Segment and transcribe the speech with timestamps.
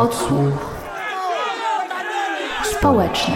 [0.00, 0.74] Odsłuch
[2.64, 3.34] społeczny.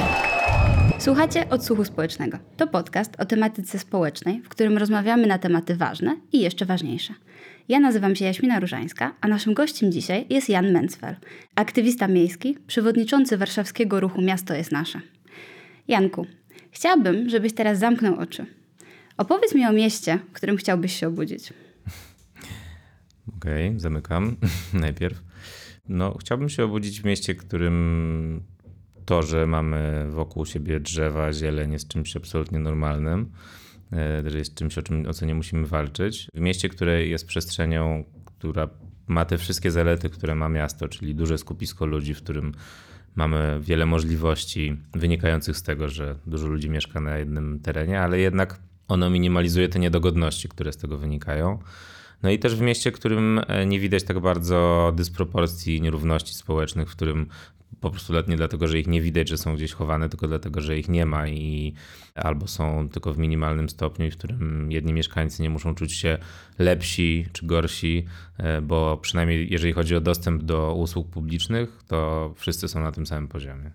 [0.98, 2.38] Słuchacie Odsłuchu Społecznego.
[2.56, 7.14] To podcast o tematyce społecznej, w którym rozmawiamy na tematy ważne i jeszcze ważniejsze.
[7.68, 11.16] Ja nazywam się Jaśmina Różańska, a naszym gościem dzisiaj jest Jan Mencfel,
[11.54, 15.00] aktywista miejski, przewodniczący warszawskiego ruchu Miasto jest Nasze.
[15.88, 16.26] Janku,
[16.70, 18.46] chciałabym, żebyś teraz zamknął oczy.
[19.16, 21.52] Opowiedz mi o mieście, w którym chciałbyś się obudzić.
[23.36, 24.36] Okej, okay, zamykam
[24.72, 25.33] najpierw.
[25.88, 28.42] No, chciałbym się obudzić w mieście, którym
[29.04, 33.30] to, że mamy wokół siebie drzewa, zieleń jest czymś absolutnie normalnym,
[33.92, 36.28] e, że jest czymś, o, czym, o co nie musimy walczyć.
[36.34, 38.69] W mieście, które jest przestrzenią, która
[39.06, 42.53] ma te wszystkie zalety, które ma miasto, czyli duże skupisko ludzi, w którym
[43.14, 48.61] mamy wiele możliwości wynikających z tego, że dużo ludzi mieszka na jednym terenie, ale jednak
[48.89, 51.59] ono minimalizuje te niedogodności, które z tego wynikają.
[52.24, 56.88] No i też w mieście, w którym e, nie widać tak bardzo dysproporcji, nierówności społecznych,
[56.91, 57.27] w którym
[57.80, 60.78] po prostu nie dlatego, że ich nie widać, że są gdzieś chowane, tylko dlatego, że
[60.78, 61.75] ich nie ma i
[62.14, 66.19] albo są tylko w minimalnym stopniu, w którym jedni mieszkańcy nie muszą czuć się
[66.58, 68.05] lepsi czy gorsi,
[68.38, 73.06] e, bo przynajmniej jeżeli chodzi o dostęp do usług publicznych, to wszyscy są na tym
[73.06, 73.70] samym poziomie.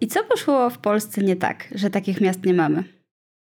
[0.00, 2.84] I co poszło w Polsce nie tak, że takich miast nie mamy?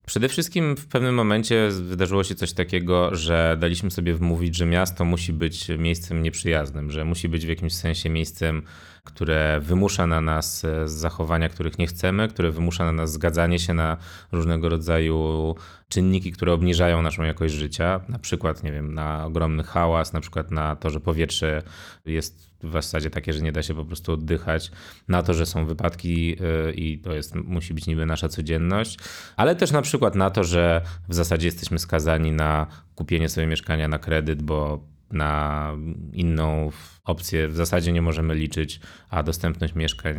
[0.06, 5.06] Przede wszystkim w pewnym momencie wydarzyło się coś takiego, że daliśmy sobie wmówić, że miasto
[5.06, 8.64] musi być miejscem nieprzyjaznym, że musi być w jakimś sensie miejscem,
[9.04, 13.74] które wymusza na nas e, zachowania, których nie chcemy, które wymusza na nas zgadzanie się
[13.74, 13.98] na
[14.32, 15.56] różnego rodzaju
[15.88, 20.52] czynniki, które obniżają naszą jakość życia, na przykład, nie wiem, na ogromny hałas, na przykład
[20.52, 21.62] na to, że powietrze
[22.06, 24.72] jest w zasadzie takie, że nie da się po prostu oddychać,
[25.08, 26.36] na to, że są wypadki
[26.68, 29.00] e, i to jest, musi być niby nasza codzienność,
[29.36, 33.88] ale też na przykład na to, że w zasadzie jesteśmy skazani na kupienie sobie mieszkania
[33.88, 35.72] na kredyt, bo na
[36.14, 36.72] inną
[37.04, 40.16] opcję w zasadzie nie możemy liczyć, a dostępność mieszkań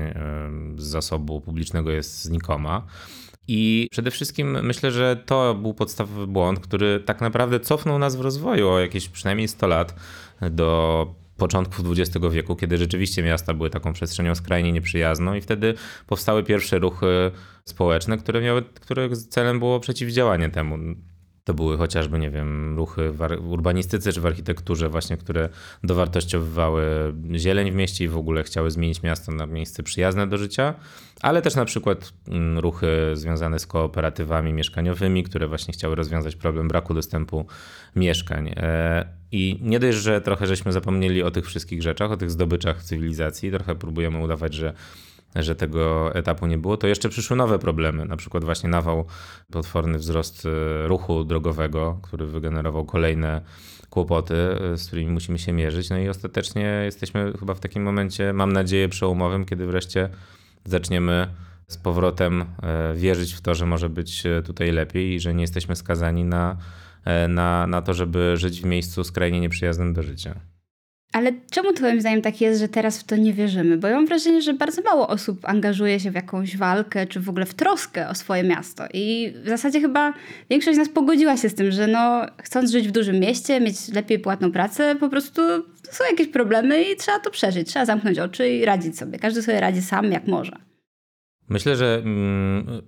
[0.76, 2.86] z zasobu publicznego jest znikoma.
[3.48, 8.20] I przede wszystkim myślę, że to był podstawowy błąd, który tak naprawdę cofnął nas w
[8.20, 9.94] rozwoju o jakieś przynajmniej 100 lat
[10.50, 15.74] do początków XX wieku, kiedy rzeczywiście miasta były taką przestrzenią skrajnie nieprzyjazną i wtedy
[16.06, 17.30] powstały pierwsze ruchy
[17.64, 20.78] społeczne, które miały, których celem było przeciwdziałanie temu.
[21.44, 25.48] To były chociażby, nie wiem, ruchy w urbanistyce czy w architekturze właśnie, które
[25.82, 30.74] dowartościowywały zieleń w mieście i w ogóle chciały zmienić miasto na miejsce przyjazne do życia,
[31.20, 36.68] ale też na przykład mm, ruchy związane z kooperatywami mieszkaniowymi, które właśnie chciały rozwiązać problem
[36.68, 37.46] braku dostępu
[37.96, 38.48] mieszkań.
[38.56, 42.82] E, I nie dość, że trochę żeśmy zapomnieli o tych wszystkich rzeczach, o tych zdobyczach
[42.82, 44.74] cywilizacji, trochę próbujemy udawać, że
[45.42, 49.04] że tego etapu nie było, to jeszcze przyszły nowe problemy, na przykład właśnie nawał,
[49.52, 53.40] potworny wzrost e, ruchu drogowego, który wygenerował kolejne
[53.90, 55.90] kłopoty, e, z którymi musimy się mierzyć.
[55.90, 60.08] No i ostatecznie jesteśmy chyba w takim momencie, mam nadzieję, przełomowym, kiedy wreszcie
[60.64, 61.28] zaczniemy
[61.68, 65.76] z powrotem e, wierzyć w to, że może być tutaj lepiej i że nie jesteśmy
[65.76, 66.56] skazani na,
[67.28, 70.53] na, na to, żeby żyć w miejscu skrajnie nieprzyjaznym do życia.
[71.14, 73.76] Ale czemu twoim zdaniem tak jest, że teraz w to nie wierzymy?
[73.76, 77.28] Bo ja mam wrażenie, że bardzo mało osób angażuje się w jakąś walkę, czy w
[77.28, 78.84] ogóle w troskę o swoje miasto.
[78.94, 80.12] I w zasadzie chyba
[80.50, 83.88] większość z nas pogodziła się z tym, że no, chcąc żyć w dużym mieście, mieć
[83.88, 85.42] lepiej płatną pracę, po prostu
[85.90, 87.68] są jakieś problemy i trzeba to przeżyć.
[87.68, 89.18] Trzeba zamknąć oczy i radzić sobie.
[89.18, 90.56] Każdy sobie radzi sam, jak może.
[91.48, 92.82] Myślę, że mm,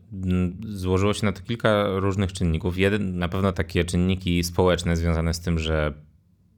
[0.68, 2.78] złożyło się na to kilka różnych czynników.
[2.78, 6.05] Jeden, na pewno takie czynniki społeczne związane z tym, że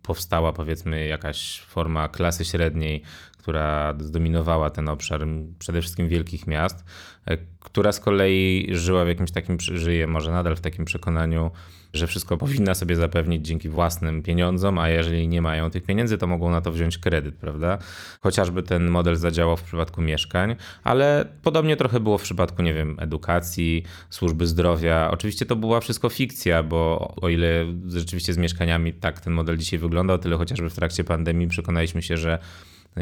[0.09, 3.03] powstała powiedzmy jakaś forma klasy średniej,
[3.39, 5.27] która zdominowała ten obszar
[5.59, 6.85] przede wszystkim wielkich miast,
[7.27, 11.51] e, która z kolei żyła w jakimś takim, żyje może nadal w takim przekonaniu,
[11.93, 16.27] że wszystko powinna sobie zapewnić dzięki własnym pieniądzom, a jeżeli nie mają tych pieniędzy, to
[16.27, 17.79] mogą na to wziąć kredyt, prawda?
[18.21, 22.97] Chociażby ten model zadziałał w przypadku mieszkań, ale podobnie trochę było w przypadku, nie wiem,
[23.01, 25.11] edukacji, służby zdrowia.
[25.11, 29.79] Oczywiście to była wszystko fikcja, bo o ile rzeczywiście z mieszkaniami tak ten model dzisiaj
[29.79, 32.39] wyglądał, tyle chociażby w trakcie pandemii przekonaliśmy się, że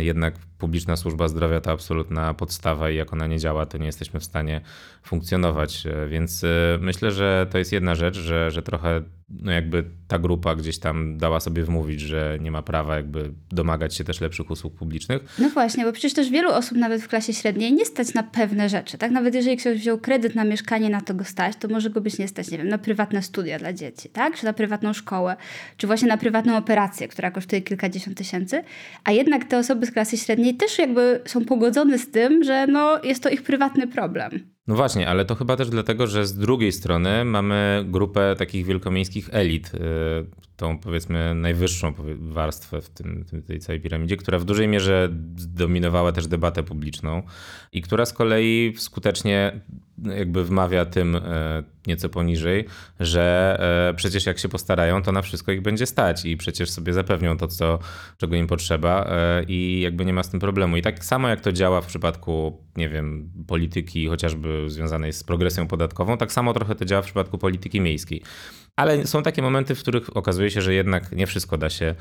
[0.03, 4.21] jednak publiczna służba zdrowia to absolutna podstawa i jak ona nie działa, to nie jesteśmy
[4.21, 4.60] w stanie
[5.03, 5.84] funkcjonować.
[6.09, 10.54] Więc e, myślę, że to jest jedna rzecz, że, że trochę no jakby ta grupa
[10.54, 14.74] gdzieś tam dała sobie wmówić, że nie ma prawa jakby domagać się też lepszych usług
[14.74, 15.22] publicznych.
[15.38, 18.68] No właśnie, bo przecież też wielu osób nawet w klasie średniej nie stać na pewne
[18.68, 18.98] rzeczy.
[18.98, 22.00] Tak nawet jeżeli ktoś wziął kredyt na mieszkanie, na to go stać, to może go
[22.00, 24.36] być nie stać, nie wiem, na prywatne studia dla dzieci, tak?
[24.36, 25.36] Czy na prywatną szkołę,
[25.76, 28.64] czy właśnie na prywatną operację, która kosztuje kilkadziesiąt tysięcy.
[29.04, 33.03] A jednak te osoby z klasy średniej też jakby są pogodzone z tym, że no
[33.04, 34.56] jest to ich prywatny problem.
[34.66, 39.28] No właśnie, ale to chyba też dlatego, że z drugiej strony mamy grupę takich wielkomiejskich
[39.32, 39.78] elit, y,
[40.57, 46.27] tą powiedzmy najwyższą warstwę w tym, tej całej piramidzie, która w dużej mierze dominowała też
[46.27, 47.22] debatę publiczną
[47.72, 49.60] i która z kolei skutecznie
[50.04, 52.65] jakby wmawia tym e, nieco poniżej,
[53.01, 53.57] że
[53.91, 57.37] e, przecież jak się postarają, to na wszystko ich będzie stać i przecież sobie zapewnią
[57.37, 57.78] to, co,
[58.19, 60.77] czego im potrzeba e, i jakby nie ma z tym problemu.
[60.77, 65.66] I tak samo jak to działa w przypadku, nie wiem, polityki chociażby związanej z progresją
[65.66, 68.22] podatkową, tak samo trochę to działa w przypadku polityki miejskiej.
[68.77, 71.95] Ale są takie momenty, w których okazuje się, że jednak nie wszystko da się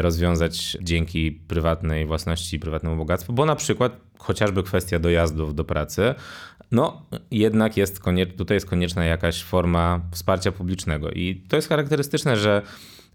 [0.00, 6.14] rozwiązać dzięki prywatnej własności i prywatnemu bogactwu, bo na przykład chociażby kwestia dojazdów do pracy
[6.72, 8.02] no, jednak jest
[8.36, 11.10] tutaj jest konieczna jakaś forma wsparcia publicznego.
[11.10, 12.62] I to jest charakterystyczne, że,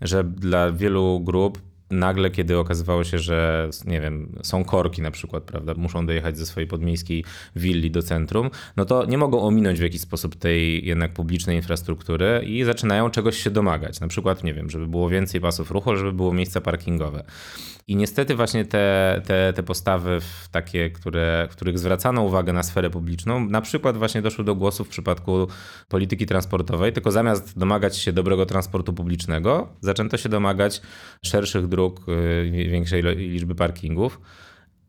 [0.02, 5.44] że dla wielu grup nagle, kiedy okazywało się, że nie wiem, są korki na przykład,
[5.44, 7.24] prawda, muszą dojechać ze swojej podmiejskiej
[7.56, 12.42] willi do centrum, no to nie mogą ominąć w jakiś sposób tej jednak publicznej infrastruktury
[12.46, 14.00] i zaczynają czegoś się domagać.
[14.00, 17.24] Na przykład, nie wiem, żeby było więcej pasów ruchu, żeby było miejsca parkingowe.
[17.92, 20.20] I niestety właśnie te, te, te postawy
[20.52, 24.90] takie, które, których zwracano uwagę na sferę publiczną, na przykład właśnie doszły do głosu w
[24.90, 25.48] przypadku
[25.88, 30.82] polityki transportowej, tylko zamiast domagać się dobrego transportu publicznego, zaczęto się domagać
[31.26, 34.22] szerszych dróg, y, większej liczby parkingów.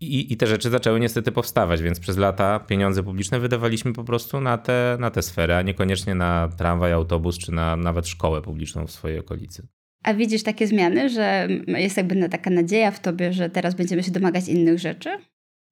[0.00, 4.40] I, I, te rzeczy zaczęły niestety powstawać, więc przez lata pieniądze publiczne wydawaliśmy po prostu
[4.40, 8.86] na te, na te sfery, a niekoniecznie na tramwaj, autobus czy na nawet szkołę publiczną
[8.86, 9.68] w swojej okolicy.
[10.02, 14.10] A widzisz takie zmiany, że jest jakby taka nadzieja w tobie, że teraz będziemy się
[14.10, 15.10] domagać innych rzeczy?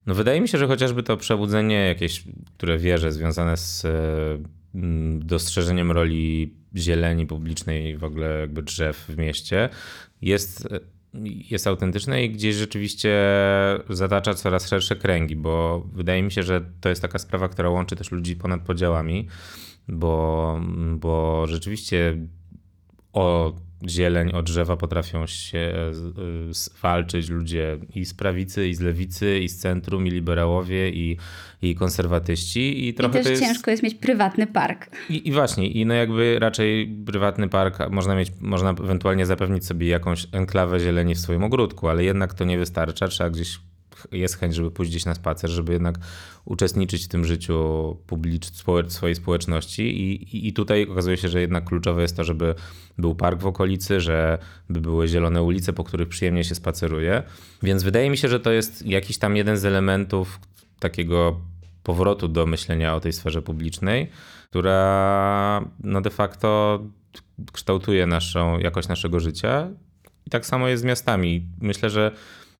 [0.05, 2.23] No wydaje mi się, że chociażby to przebudzenie jakieś,
[2.57, 3.87] które wierzę, związane z
[5.19, 9.69] dostrzeżeniem roli zieleni publicznej, w ogóle jakby drzew w mieście,
[10.21, 10.67] jest,
[11.51, 13.19] jest autentyczne i gdzieś rzeczywiście
[13.89, 17.95] zatacza coraz szersze kręgi, bo wydaje mi się, że to jest taka sprawa, która łączy
[17.95, 19.27] też ludzi ponad podziałami,
[19.87, 20.61] bo,
[20.95, 22.17] bo rzeczywiście
[23.13, 23.53] o
[23.87, 25.91] zieleń, o drzewa potrafią się e,
[26.81, 31.17] walczyć ludzie i z prawicy, i z lewicy, i z centrum, i liberałowie, i,
[31.61, 32.87] i konserwatyści.
[32.87, 33.43] I, trochę I też jest...
[33.43, 34.89] ciężko jest mieć prywatny park.
[35.09, 39.87] I, I, właśnie, i no jakby raczej prywatny park można mieć, można ewentualnie zapewnić sobie
[39.87, 43.59] jakąś enklawę zieleni w swoim ogródku, ale jednak to nie wystarcza, trzeba gdzieś
[44.11, 45.95] jest chęć, żeby pójść gdzieś na spacer, żeby jednak
[46.45, 48.51] uczestniczyć w tym życiu publicz-
[48.87, 52.55] swojej społeczności I, i, i tutaj okazuje się, że jednak kluczowe jest to, żeby
[52.97, 57.23] był park w okolicy, żeby były zielone ulice, po których przyjemnie się spaceruje.
[57.63, 60.39] Więc wydaje mi się, że to jest jakiś tam jeden z elementów
[60.79, 61.39] takiego
[61.83, 64.09] powrotu do myślenia o tej sferze publicznej,
[64.49, 66.79] która no de facto
[67.53, 69.69] kształtuje naszą jakość naszego życia.
[70.25, 71.45] I tak samo jest z miastami.
[71.61, 72.11] Myślę, że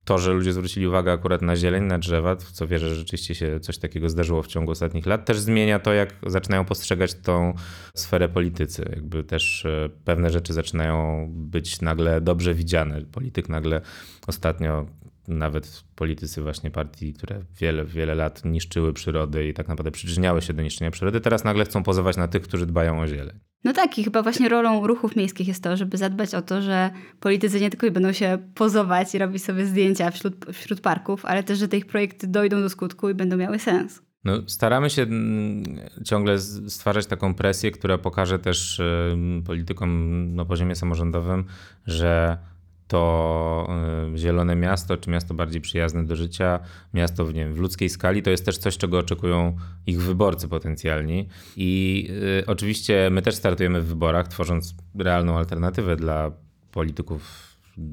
[0.05, 3.59] to, że ludzie zwrócili uwagę akurat na zieleń, na drzewa, co wierzę, że rzeczywiście się
[3.59, 7.53] coś takiego zdarzyło w ciągu ostatnich lat, też zmienia to, jak zaczynają postrzegać tą
[7.95, 8.91] sferę politycy.
[8.95, 13.01] Jakby też e, pewne rzeczy zaczynają być nagle dobrze widziane.
[13.01, 13.81] Polityk nagle
[14.27, 14.85] ostatnio
[15.27, 20.53] nawet politycy właśnie partii, które wiele, wiele lat niszczyły przyrodę i tak naprawdę przyczyniały się
[20.53, 23.50] do niszczenia przyrody, teraz nagle chcą pozować na tych, którzy dbają o zieleń.
[23.63, 26.89] No tak, i chyba właśnie rolą ruchów miejskich jest to, żeby zadbać o to, że
[27.19, 31.59] politycy nie tylko będą się pozować i robić sobie zdjęcia wśród, wśród parków, ale też,
[31.59, 34.01] że te ich projekty dojdą do skutku i będą miały sens.
[34.23, 35.63] No, staramy się mm,
[36.05, 38.81] ciągle stwarzać taką presję, która pokaże też
[39.45, 41.45] politykom na poziomie samorządowym,
[41.85, 42.37] że
[42.91, 43.67] to
[44.13, 46.59] y, zielone miasto, czy miasto bardziej przyjazne do życia,
[46.93, 49.55] miasto w, nie wiem, w ludzkiej skali, to jest też coś, czego oczekują
[49.87, 51.27] ich wyborcy potencjalni.
[51.55, 52.07] I
[52.39, 56.31] y, oczywiście my też startujemy w wyborach, tworząc realną alternatywę dla
[56.71, 57.51] polityków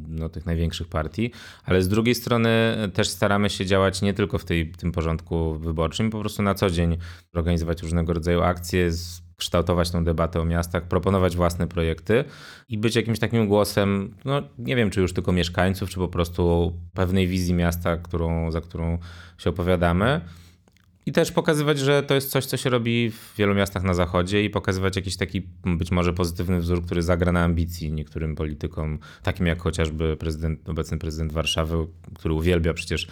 [0.09, 1.33] no, tych największych partii,
[1.65, 6.11] ale z drugiej strony też staramy się działać nie tylko w tej, tym porządku wyborczym,
[6.11, 6.97] po prostu na co dzień
[7.35, 12.25] organizować różnego rodzaju akcje, z kształtować tę debatę o miastach, proponować własne projekty
[12.69, 16.73] i być jakimś takim głosem, no nie wiem, czy już tylko mieszkańców, czy po prostu
[16.95, 18.99] pewnej wizji miasta, którą, za którą
[19.39, 20.21] się opowiadamy.
[21.07, 24.45] I też pokazywać, że to jest coś, co się robi w wielu miastach na zachodzie
[24.45, 29.47] i pokazywać jakiś taki być może pozytywny wzór, który zagra na ambicji niektórym politykom, takim
[29.47, 33.09] jak chociażby prezydent, obecny prezydent Warszawy, który uwielbia przecież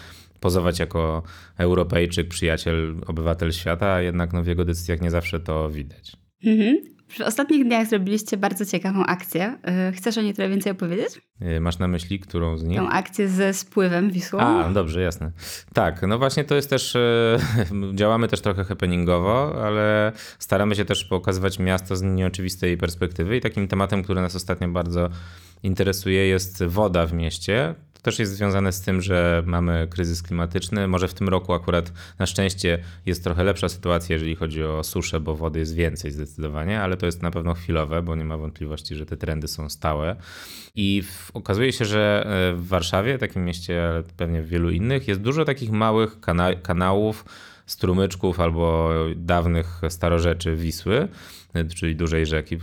[0.47, 1.23] pozować jako
[1.59, 6.17] Europejczyk, przyjaciel, obywatel świata, a jednak no, w jego decyzjach nie zawsze to widać.
[6.45, 6.77] Mhm.
[7.09, 9.59] W ostatnich dniach zrobiliście bardzo ciekawą akcję.
[9.91, 11.21] Y, chcesz o niej trochę więcej opowiedzieć?
[11.43, 12.79] Y, masz na myśli, którą z nich?
[12.79, 14.41] Tą akcję ze spływem Wisłą.
[14.41, 15.33] A, dobrze, jasne.
[15.75, 17.39] Tak, no właśnie to jest też, y,
[18.01, 23.69] działamy też trochę happeningowo, ale staramy się też pokazywać miasto z nieoczywistej perspektywy i takim
[23.69, 25.09] tematem, który nas ostatnio bardzo
[25.63, 27.75] interesuje jest woda w mieście
[28.07, 30.89] też jest związane z tym, że mamy kryzys klimatyczny.
[30.89, 35.21] Może w tym roku akurat na szczęście jest trochę lepsza sytuacja, jeżeli chodzi o suszę,
[35.21, 38.95] bo wody jest więcej zdecydowanie, ale to jest na pewno chwilowe, bo nie ma wątpliwości,
[38.95, 40.17] że te trendy są stałe.
[40.75, 41.03] I
[41.35, 45.45] okazuje się, że e, w Warszawie, takim mieście, ale pewnie w wielu innych, jest dużo
[45.45, 47.25] takich małych kana kanałów,
[47.67, 51.09] strumyczków albo dawnych starorzeczy Wisły,
[51.65, 52.59] czyli dużej rzeki,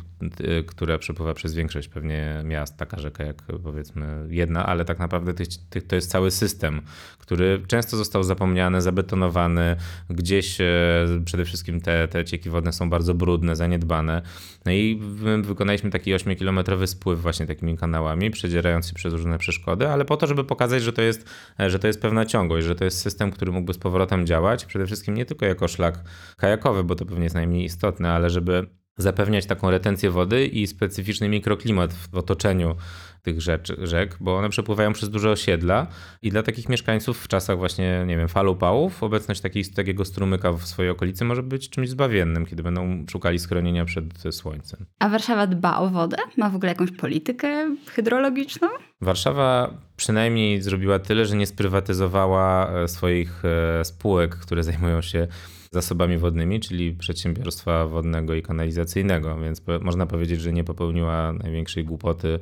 [0.67, 5.33] która przepływa przez większość pewnie miast, taka rzeka jak powiedzmy jedna, ale tak naprawdę
[5.87, 6.81] to jest cały system,
[7.19, 9.75] który często został zapomniany, zabetonowany,
[10.09, 10.65] gdzieś e,
[11.25, 14.21] przede wszystkim te, te cieki wodne są bardzo brudne, zaniedbane.
[14.65, 19.87] No i my wykonaliśmy taki 8-kilometrowy spływ właśnie takimi kanałami, przedzierając się przez różne przeszkody,
[19.87, 22.85] ale po to, żeby pokazać, że to jest, że to jest pewna ciągłość, że to
[22.85, 26.03] jest system, który mógłby z powrotem działać, przede wszystkim nie tylko jako szlak
[26.37, 31.29] kajakowy, bo to pewnie jest najmniej istotne, ale żeby zapewniać taką retencję wody i specyficzny
[31.29, 32.75] mikroklimat w otoczeniu
[33.23, 35.87] tych rzecz, rzek, bo one przepływają przez duże osiedla
[36.21, 40.53] i dla takich mieszkańców w czasach właśnie, nie wiem, fal upałów, obecność takiej, takiego strumyka
[40.53, 44.85] w swojej okolicy może być czymś zbawiennym, kiedy będą szukali schronienia przed słońcem.
[44.99, 46.17] A Warszawa dba o wodę?
[46.37, 48.67] Ma w ogóle jakąś politykę hydrologiczną?
[49.01, 55.27] Warszawa przynajmniej zrobiła tyle, że nie sprywatyzowała e, swoich e, spółek, które zajmują się
[55.73, 62.39] zasobami wodnymi, czyli przedsiębiorstwa wodnego i kanalizacyjnego, więc można powiedzieć, że nie popełniła największej głupoty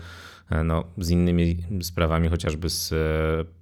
[0.49, 2.95] e, no, z innymi sprawami, chociażby z e,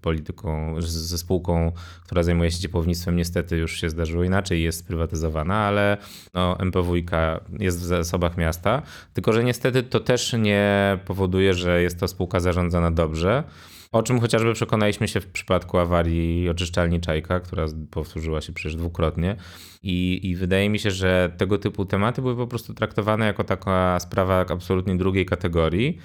[0.01, 1.71] polityką, ze spółką,
[2.05, 5.97] która zajmuje się ciepłownictwem, niestety już się zdarzyło inaczej, jest sprywatyzowana, ale
[6.33, 7.11] no, MPWiK
[7.59, 8.81] jest w zasobach miasta,
[9.13, 13.43] tylko że niestety to też nie powoduje, że jest to spółka zarządzana dobrze.
[13.91, 19.35] O czym chociażby przekonaliśmy się w przypadku awarii oczyszczalni Czajka, która powtórzyła się przecież dwukrotnie.
[19.83, 23.99] I, I wydaje mi się, że tego typu tematy były po prostu traktowane jako taka
[23.99, 25.97] sprawa absolutnie drugiej kategorii.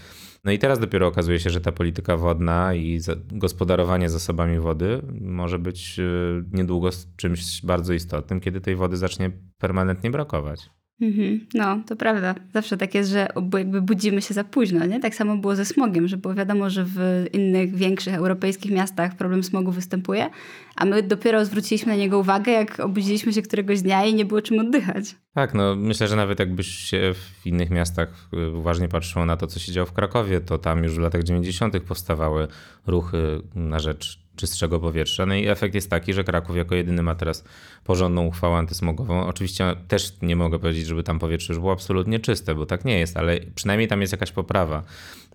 [0.44, 3.00] No i teraz dopiero okazuje się, że ta polityka wodna i
[3.32, 10.10] gospodarowanie zasobami wody może być y, niedługo czymś bardzo istotnym, kiedy tej wody zacznie permanentnie
[10.10, 10.70] brakować.
[11.00, 11.46] Mhm.
[11.54, 12.34] No, to prawda.
[12.52, 15.00] Zawsze tak jest, że jakby budzimy się za późno, nie?
[15.00, 19.44] Tak samo było ze smogiem, że było wiadomo, że w innych większych europejskich miastach problem
[19.44, 20.30] smogu występuje,
[20.76, 24.42] a my dopiero zwróciliśmy na niego uwagę, jak obudziliśmy się któregoś dnia i nie było
[24.42, 25.16] czym oddychać.
[25.34, 29.60] Tak, no myślę, że nawet jakbyś się w innych miastach uważnie patrzyło na to, co
[29.60, 31.80] się działo w Krakowie, to tam już w latach 90.
[31.80, 32.48] powstawały
[32.86, 35.26] ruchy na rzecz czystszego powietrza.
[35.26, 37.44] No i efekt jest taki, że Kraków jako jedyny ma teraz
[37.84, 39.26] porządną uchwałę antysmogową.
[39.26, 42.98] Oczywiście też nie mogę powiedzieć, żeby tam powietrze już było absolutnie czyste, bo tak nie
[42.98, 44.82] jest, ale przynajmniej tam jest jakaś poprawa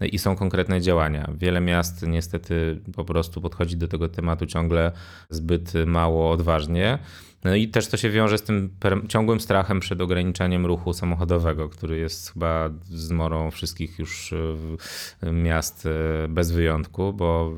[0.02, 1.32] i są konkretne działania.
[1.38, 4.92] Wiele miast niestety po prostu podchodzi do tego tematu ciągle
[5.30, 7.00] zbyt mało odważnie.
[7.44, 8.70] No i też to się wiąże z tym
[9.08, 14.34] ciągłym strachem przed ograniczaniem ruchu samochodowego, który jest chyba zmorą wszystkich już
[15.32, 17.54] miast e, bez wyjątku, bo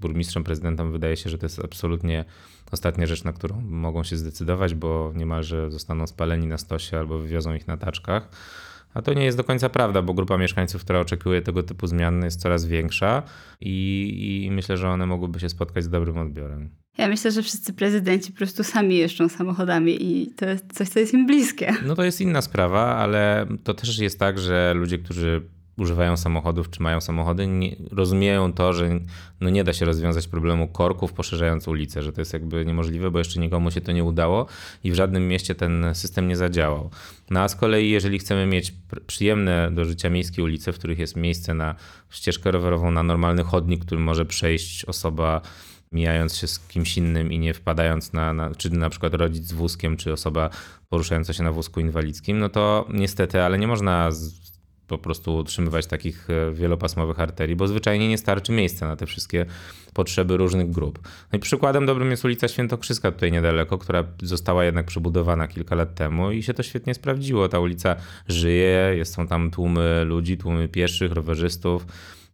[0.00, 2.24] burmistrzom, prezydentom wydaje się, że to jest absolutnie
[2.72, 7.54] ostatnia rzecz, na którą mogą się zdecydować, bo niemalże zostaną spaleni na stosie albo wywiozą
[7.54, 8.28] ich na taczkach.
[8.94, 12.24] A to nie jest do końca prawda, bo grupa mieszkańców, która oczekuje tego typu zmian,
[12.24, 13.22] jest coraz większa
[13.60, 16.70] i, i myślę, że one mogłyby się spotkać z dobrym odbiorem.
[16.98, 21.00] Ja myślę, że wszyscy prezydenci po prostu sami jeżdżą samochodami i to jest coś, co
[21.00, 21.74] jest im bliskie.
[21.86, 25.42] No to jest inna sprawa, ale to też jest tak, że ludzie, którzy
[25.78, 29.00] używają samochodów, czy mają samochody, nie, rozumieją to, że
[29.40, 33.18] no nie da się rozwiązać problemu korków poszerzając ulicę, że to jest jakby niemożliwe, bo
[33.18, 34.46] jeszcze nikomu się to nie udało
[34.84, 36.90] i w żadnym mieście ten system nie zadziałał.
[37.30, 38.74] No a z kolei, jeżeli chcemy mieć
[39.06, 41.74] przyjemne do życia miejskie ulice, w których jest miejsce na
[42.10, 45.40] ścieżkę rowerową, na normalny chodnik, którym może przejść osoba
[45.92, 49.52] mijając się z kimś innym i nie wpadając na, na, czy na przykład rodzic z
[49.52, 50.50] wózkiem, czy osoba
[50.88, 54.10] poruszająca się na wózku inwalidzkim, no to niestety, ale nie można
[54.88, 59.46] po prostu utrzymywać takich e, wielopasmowych arterii, bo zwyczajnie nie starczy miejsca na te wszystkie
[59.94, 60.98] potrzeby różnych grup.
[61.32, 65.94] No i przykładem dobrym jest ulica Świętokrzyska tutaj niedaleko, która została jednak przebudowana kilka lat
[65.94, 67.48] temu i się to świetnie sprawdziło.
[67.48, 67.96] Ta ulica
[68.28, 71.86] żyje, są tam tłumy ludzi, tłumy pieszych, rowerzystów.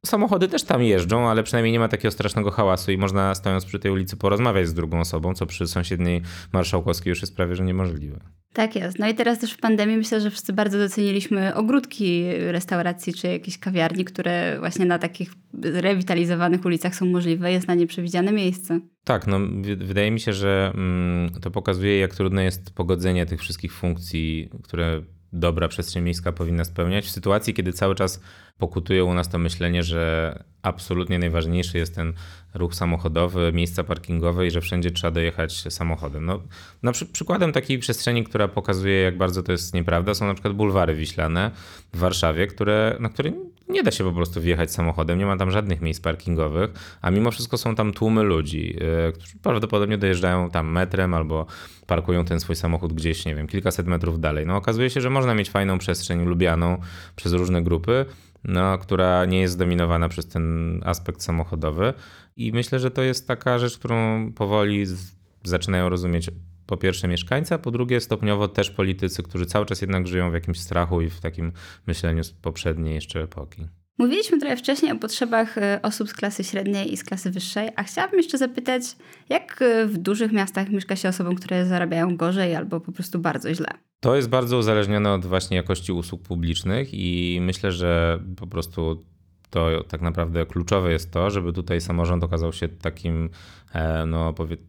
[0.07, 3.79] Samochody też tam jeżdżą, ale przynajmniej nie ma takiego strasznego hałasu i można stojąc przy
[3.79, 8.21] tej ulicy porozmawiać z drugą osobą, co przy sąsiedniej Marszałkowskiej już jest prawie że niemożliwe.
[8.53, 8.99] Tak jest.
[8.99, 13.59] No i teraz też w pandemii myślę, że wszyscy bardzo doceniliśmy ogródki restauracji czy jakieś
[13.59, 15.33] kawiarni, które właśnie na takich
[15.63, 17.53] rewitalizowanych ulicach są możliwe.
[17.53, 18.81] Jest na nie przewidziane miejsce.
[19.05, 19.41] Tak, no
[19.77, 25.03] wydaje mi się, że mm, to pokazuje, jak trudne jest pogodzenie tych wszystkich funkcji, które
[25.33, 28.21] dobra przestrzeń miejska powinna spełniać w sytuacji, kiedy cały czas
[28.59, 32.13] pokutuje u nas to myślenie, że absolutnie najważniejszy jest ten
[32.55, 36.25] ruch samochodowy, miejsca parkingowe i że wszędzie trzeba dojechać samochodem.
[36.25, 36.43] No,
[36.83, 40.55] na przy, przykładem takiej przestrzeni, która pokazuje, jak bardzo to jest nieprawda, są na przykład
[40.55, 41.51] bulwary wiślane
[41.93, 43.33] w Warszawie, które, na które
[43.69, 47.31] nie da się po prostu wjechać samochodem, nie ma tam żadnych miejsc parkingowych, a mimo
[47.31, 51.47] wszystko są tam tłumy ludzi, yy, którzy prawdopodobnie dojeżdżają tam metrem albo
[51.87, 54.47] parkują ten swój samochód gdzieś, nie wiem, kilkaset metrów dalej.
[54.47, 56.81] No okazuje się, że można mieć fajną przestrzeń lubianą
[57.17, 58.07] przez różne grupy,
[58.45, 61.95] no, która nie jest zdominowana przez ten aspekt samochodowy.
[62.37, 64.85] I myślę, że to jest taka rzecz, którą powoli
[65.45, 66.31] zaczynają rozumieć
[66.67, 70.35] po pierwsze mieszkańcy, a po drugie stopniowo też politycy, którzy cały czas jednak żyją w
[70.35, 71.53] jakimś strachu i w takim
[71.87, 73.69] myśleniu z poprzedniej jeszcze epoki.
[73.99, 77.83] Mówiliśmy trochę wcześniej o potrzebach e, osób z klasy średniej i z klasy wyższej, a
[77.83, 78.83] chciałabym jeszcze zapytać,
[79.29, 83.55] jak e, w dużych miastach mieszka się osobom, które zarabiają gorzej albo po prostu bardzo
[83.55, 83.69] źle?
[84.03, 89.05] To jest bardzo uzależnione od właśnie jakości usług publicznych i myślę, że po prostu
[89.51, 93.31] to tak naprawdę kluczowe jest to, żeby tutaj samorząd okazał się takim,
[93.73, 94.67] e, no powiedzmy,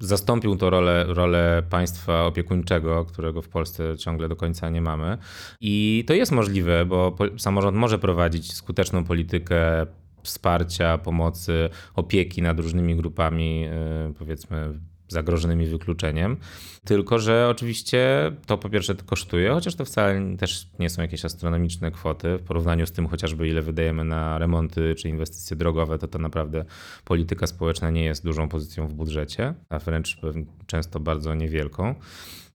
[0.00, 5.18] zastąpił to rolę, rolę państwa opiekuńczego, którego w Polsce ciągle do końca nie mamy.
[5.60, 9.86] I to jest możliwe, bo samorząd może prowadzić skuteczną politykę
[10.22, 16.36] wsparcia, pomocy, opieki nad różnymi grupami, e, powiedzmy zagrożonymi wykluczeniem.
[16.84, 21.90] Tylko, że oczywiście to po pierwsze kosztuje, chociaż to wcale też nie są jakieś astronomiczne
[21.90, 26.18] kwoty w porównaniu z tym chociażby ile wydajemy na remonty czy inwestycje drogowe, to to
[26.18, 26.64] naprawdę
[27.04, 30.18] polityka społeczna nie jest dużą pozycją w budżecie, a wręcz
[30.66, 31.94] często bardzo niewielką.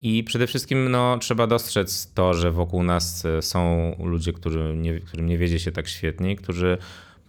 [0.01, 5.25] I przede wszystkim no, trzeba dostrzec to, że wokół nas są ludzie, którzy nie, którym
[5.25, 6.77] nie wiedzie się tak świetnie, którzy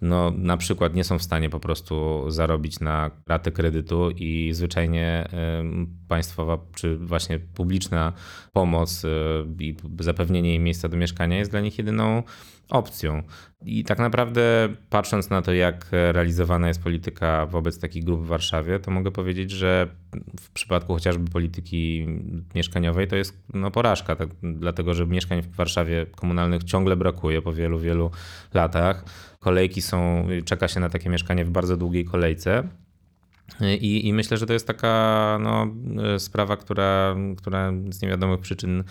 [0.04, 5.28] no, na przykład nie są w stanie po prostu zarobić na ratę kredytu i zwyczajnie
[6.08, 8.12] państwowa czy właśnie publiczna
[8.52, 9.08] pomoc y,
[9.60, 12.22] i zapewnienie im miejsca do mieszkania jest dla nich jedyną
[12.70, 13.22] opcją.
[13.64, 18.78] I tak naprawdę patrząc na to, jak realizowana jest polityka wobec takich grup w Warszawie,
[18.78, 19.88] to mogę powiedzieć, że
[20.40, 22.06] w przypadku chociażby polityki
[22.54, 27.52] mieszkaniowej to jest no, porażka, tak, dlatego że mieszkań w Warszawie komunalnych ciągle brakuje po
[27.52, 28.10] wielu, wielu
[28.54, 29.04] latach.
[29.40, 32.68] Kolejki są, czeka się na takie mieszkanie w bardzo długiej kolejce.
[33.80, 35.66] I, I, myślę, że to jest taka no,
[36.18, 38.84] sprawa, która, która z niewiadomych przyczyn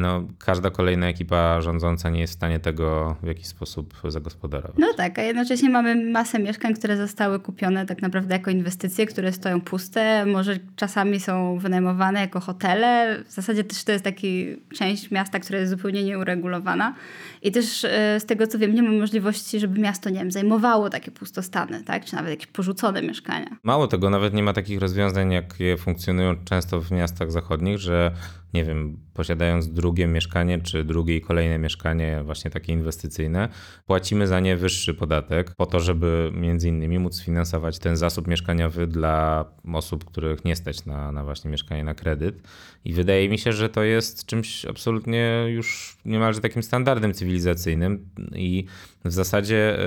[0.00, 4.76] no, każda kolejna ekipa rządząca nie jest w stanie tego w jakiś sposób zagospodarować.
[4.78, 9.32] No tak, a jednocześnie mamy masę mieszkań, które zostały kupione tak naprawdę jako inwestycje, które
[9.32, 13.22] stoją puste, może czasami są wynajmowane jako hotele.
[13.28, 16.94] W zasadzie też to jest taki część miasta, która jest zupełnie nieuregulowana.
[17.42, 20.90] I też e, z tego co wiem, nie ma możliwości, żeby miasto, nie wiem, zajmowało
[20.90, 22.04] takie pustostany, tak?
[22.04, 23.56] czy nawet jakieś porzucone mieszkania.
[23.62, 28.12] Mało tego, nawet nie ma takich rozwiązań, jakie funkcjonują często w miastach zachodnich, że
[28.56, 33.48] nie wiem, posiadając drugie mieszkanie czy drugie i kolejne mieszkanie, właśnie takie inwestycyjne,
[33.86, 38.86] płacimy za nie wyższy podatek po to, żeby między innymi móc finansować ten zasób mieszkaniowy
[38.86, 42.42] dla osób, których nie stać na, na właśnie mieszkanie na kredyt.
[42.84, 48.64] I wydaje mi się, że to jest czymś absolutnie już niemalże takim standardem cywilizacyjnym i
[49.04, 49.78] w zasadzie,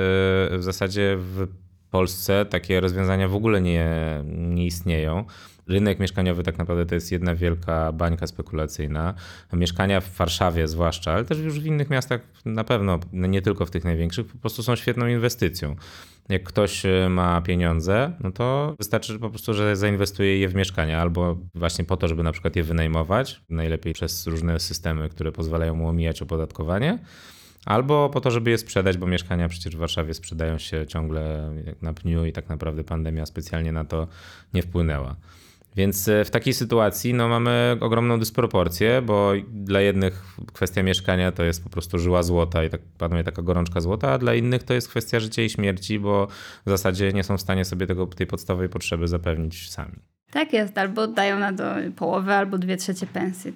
[0.51, 1.47] e, w zasadzie w
[1.91, 3.87] Polsce takie rozwiązania w ogóle nie,
[4.25, 5.25] nie istnieją
[5.69, 9.13] rynek mieszkaniowy tak naprawdę to jest jedna wielka bańka spekulacyjna.
[9.53, 13.65] Mieszkania w Warszawie zwłaszcza, ale też już w innych miastach na pewno, no nie tylko
[13.65, 15.75] w tych największych, po prostu są świetną inwestycją.
[16.29, 21.01] Jak ktoś e, ma pieniądze, no to wystarczy po prostu, że zainwestuje je w mieszkania
[21.01, 25.75] albo właśnie po to, żeby na przykład je wynajmować, najlepiej przez różne systemy, które pozwalają
[25.75, 26.99] mu omijać opodatkowanie.
[27.65, 31.51] Albo po to, żeby je sprzedać, bo mieszkania przecież w Warszawie sprzedają się ciągle
[31.81, 34.07] na pniu i tak naprawdę pandemia specjalnie na to
[34.53, 35.15] nie wpłynęła.
[35.75, 41.43] Więc e, w takiej sytuacji no, mamy ogromną dysproporcję, bo dla jednych kwestia mieszkania to
[41.43, 44.73] jest po prostu żyła złota i tak panuje taka gorączka złota, a dla innych to
[44.73, 46.27] jest kwestia życia i śmierci, bo
[46.65, 49.95] w zasadzie nie są w stanie sobie tego, tej podstawowej potrzeby zapewnić sami.
[50.31, 51.63] Tak jest, albo dają na to
[51.95, 53.53] połowę, albo dwie trzecie pensji.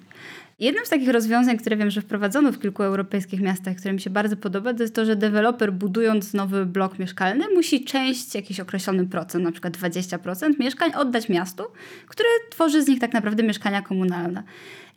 [0.58, 4.10] Jednym z takich rozwiązań, które wiem, że wprowadzono w kilku europejskich miastach, które mi się
[4.10, 9.06] bardzo podoba, to jest to, że deweloper budując nowy blok mieszkalny musi część, jakiś określony
[9.06, 11.64] procent, na przykład 20% mieszkań oddać miastu,
[12.08, 14.42] które tworzy z nich tak naprawdę mieszkania komunalne.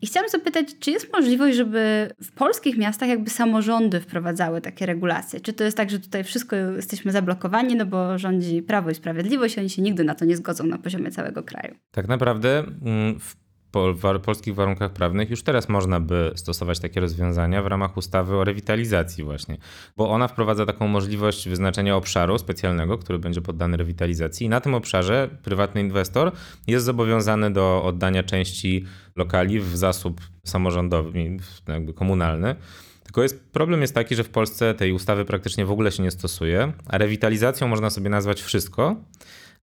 [0.01, 5.39] I chciałam zapytać, czy jest możliwość, żeby w polskich miastach jakby samorządy wprowadzały takie regulacje?
[5.39, 9.57] Czy to jest tak, że tutaj wszystko jesteśmy zablokowani, no bo rządzi Prawo i Sprawiedliwość,
[9.57, 11.75] oni się nigdy na to nie zgodzą na poziomie całego kraju?
[11.91, 13.19] Tak naprawdę mm,
[13.93, 18.35] w po polskich warunkach prawnych już teraz można by stosować takie rozwiązania w ramach ustawy
[18.35, 19.57] o rewitalizacji właśnie,
[19.97, 24.73] bo ona wprowadza taką możliwość wyznaczenia obszaru specjalnego, który będzie poddany rewitalizacji i na tym
[24.73, 26.31] obszarze prywatny inwestor
[26.67, 28.85] jest zobowiązany do oddania części
[29.15, 31.37] lokali w zasób samorządowy,
[31.67, 32.55] jakby komunalny
[33.03, 36.11] Tylko jest, problem jest taki, że w Polsce tej ustawy praktycznie w ogóle się nie
[36.11, 38.95] stosuje, a rewitalizacją można sobie nazwać wszystko.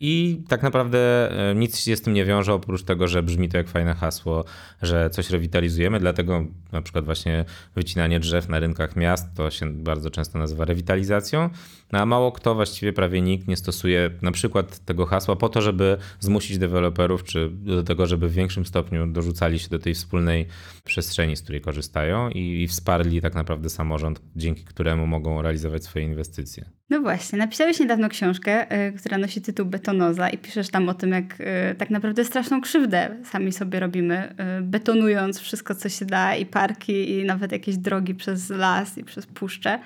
[0.00, 3.56] I tak naprawdę e, nic się z tym nie wiąże, oprócz tego, że brzmi to
[3.56, 4.44] jak fajne hasło,
[4.82, 6.00] że coś rewitalizujemy.
[6.00, 11.50] Dlatego na przykład właśnie wycinanie drzew na rynkach miast to się bardzo często nazywa rewitalizacją.
[11.92, 15.60] No a mało kto, właściwie prawie nikt nie stosuje na przykład tego hasła po to,
[15.60, 20.46] żeby zmusić deweloperów, czy do tego, żeby w większym stopniu dorzucali się do tej wspólnej
[20.84, 26.04] przestrzeni, z której korzystają i, i wsparli tak naprawdę samorząd, dzięki któremu mogą realizować swoje
[26.04, 26.70] inwestycje.
[26.90, 31.10] No właśnie, napisałeś niedawno książkę, y, która nosi tytuł Betonoza i piszesz tam o tym,
[31.10, 36.36] jak y, tak naprawdę straszną krzywdę sami sobie robimy, y, betonując wszystko, co się da
[36.36, 39.78] i parki i nawet jakieś drogi przez las i przez puszczę.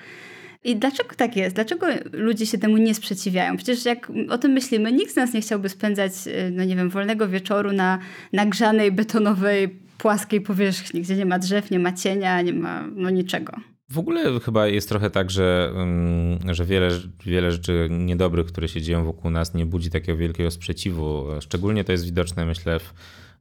[0.63, 1.55] I dlaczego tak jest?
[1.55, 3.57] Dlaczego ludzie się temu nie sprzeciwiają?
[3.57, 6.11] Przecież jak o tym myślimy, nikt z nas nie chciałby spędzać,
[6.51, 7.99] no nie wiem, wolnego wieczoru na
[8.33, 13.53] nagrzanej, betonowej, płaskiej powierzchni, gdzie nie ma drzew, nie ma cienia, nie ma no niczego.
[13.91, 16.89] W ogóle chyba jest trochę tak, że, mm, że wiele,
[17.25, 21.25] wiele rzeczy niedobrych, które się dzieją wokół nas, nie budzi takiego wielkiego sprzeciwu.
[21.41, 22.93] Szczególnie to jest widoczne, myślę, w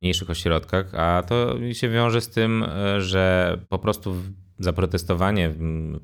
[0.02, 2.64] mniejszych ośrodkach, a to się wiąże z tym,
[2.98, 4.16] że po prostu
[4.60, 5.54] zaprotestowanie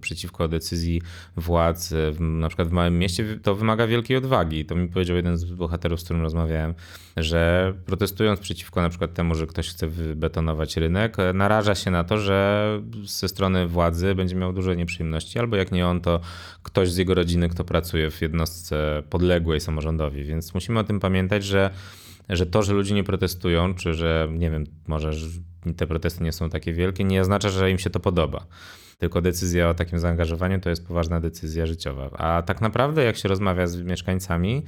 [0.01, 1.03] przeciwko decyzji
[1.37, 4.65] władz, na przykład w małym mieście, to wymaga wielkiej odwagi.
[4.65, 6.75] To mi powiedział jeden z bohaterów, z którym rozmawiałem,
[7.17, 12.19] że protestując przeciwko na przykład temu, że ktoś chce wybetonować rynek, naraża się na to,
[12.19, 12.69] że
[13.05, 16.21] ze strony władzy będzie miał duże nieprzyjemności, albo jak nie on, to
[16.63, 20.25] ktoś z jego rodziny, kto pracuje w jednostce podległej samorządowi.
[20.25, 21.71] Więc musimy o tym pamiętać, że
[22.29, 25.11] że to, że ludzie nie protestują, czy że nie wiem, może
[25.77, 28.47] te protesty nie są takie wielkie, nie oznacza, że im się to podoba.
[28.99, 32.11] Tylko decyzja o takim zaangażowaniu to jest poważna decyzja życiowa.
[32.11, 34.63] A tak naprawdę, jak się rozmawia z mieszkańcami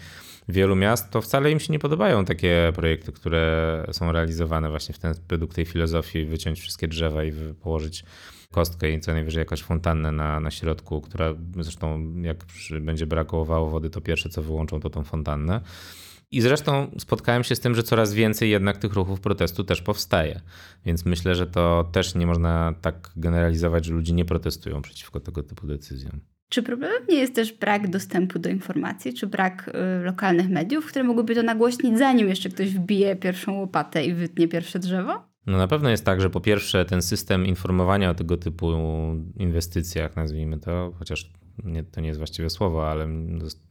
[0.49, 4.99] wielu miast, to wcale im się nie podobają takie projekty, które są realizowane właśnie w
[4.99, 8.05] ten, według tej filozofii, wyciąć wszystkie drzewa i położyć
[8.53, 12.45] kostkę i co najwyżej jakąś fontannę na, na środku, która zresztą jak
[12.81, 15.61] będzie brakowało wody, to pierwsze co wyłączą to tą fontannę.
[16.31, 20.41] I zresztą spotkałem się z tym, że coraz więcej jednak tych ruchów protestu też powstaje.
[20.87, 25.43] Więc myślę, że to też nie można tak generalizować, że ludzie nie protestują przeciwko tego
[25.43, 26.21] typu decyzjom.
[26.49, 29.69] Czy problemem nie jest też brak dostępu do informacji, czy brak
[30.01, 34.49] y, lokalnych mediów, które mogłyby to nagłośnić, zanim jeszcze ktoś wbije pierwszą łopatę i wytnie
[34.49, 35.29] pierwsze drzewo?
[35.47, 38.73] No na pewno jest tak, że po pierwsze ten system informowania o tego typu
[39.39, 41.33] inwestycjach, nazwijmy to, chociaż
[41.65, 43.07] nie, to nie jest właściwe słowo, ale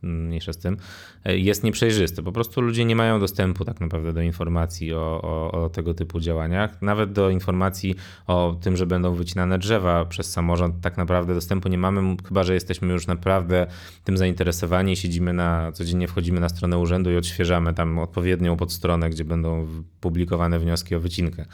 [0.02, 0.78] mniejsze z tym,
[1.26, 2.24] jest nieprzejrzysty.
[2.24, 6.20] Po prostu ludzie nie mają dostępu tak naprawdę do informacji o, o, o, tego typu
[6.20, 7.96] działaniach, nawet do informacji
[8.28, 12.54] o tym, że będą wycinane drzewa przez samorząd, tak naprawdę dostępu nie mamy, chyba że
[12.54, 13.68] jesteśmy już naprawdę
[14.04, 19.26] tym zainteresowani, siedzimy na, codziennie wchodzimy na stronę urzędu i odświeżamy tam odpowiednią podstronę, gdzie
[19.26, 19.68] będą
[20.02, 21.46] publikowane wnioski o wycinkę.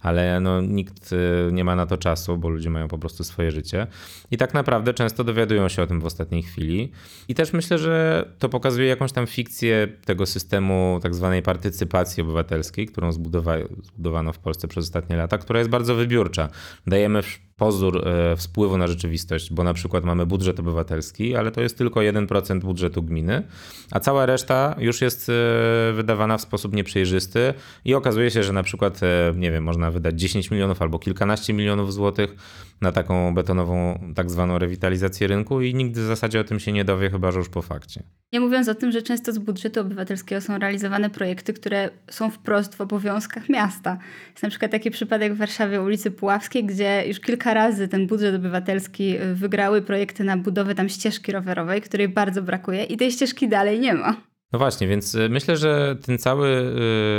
[0.00, 1.16] Ale no, nikt y,
[1.52, 3.86] nie ma na to czasu, bo ludzie mają po prostu swoje życie
[4.30, 6.92] i tak naprawdę często dowiadują się o tym w ostatniej chwili.
[7.28, 12.86] I też myślę, że to pokazuje jakąś tam fikcję tego systemu tak zwanej partycypacji obywatelskiej,
[12.86, 16.48] którą zbudowano w Polsce przez ostatnie lata, która jest bardzo wybiórcza.
[16.86, 17.22] Dajemy
[17.60, 22.00] pozór e, wpływu na rzeczywistość, bo na przykład mamy budżet obywatelski, ale to jest tylko
[22.00, 23.42] 1% budżetu gminy,
[23.90, 28.62] a cała reszta już jest e, wydawana w sposób nieprzejrzysty i okazuje się, że na
[28.62, 32.34] przykład, e, nie wiem, można wydać 10 milionów albo kilkanaście milionów złotych
[32.80, 36.84] na taką betonową tak zwaną rewitalizację rynku i nikt w zasadzie o tym się nie
[36.84, 38.02] dowie, chyba że już po fakcie.
[38.32, 42.74] Nie mówiąc o tym, że często z budżetu obywatelskiego są realizowane projekty, które są wprost
[42.74, 43.98] w obowiązkach miasta.
[44.30, 48.34] Jest na przykład taki przypadek w Warszawie ulicy Puławskiej, gdzie już kilka razy ten budżet
[48.34, 53.80] obywatelski wygrały projekty na budowę tam ścieżki rowerowej, której bardzo brakuje i tej ścieżki dalej
[53.80, 54.16] nie ma.
[54.52, 56.48] No właśnie, więc y, myślę, że ten cały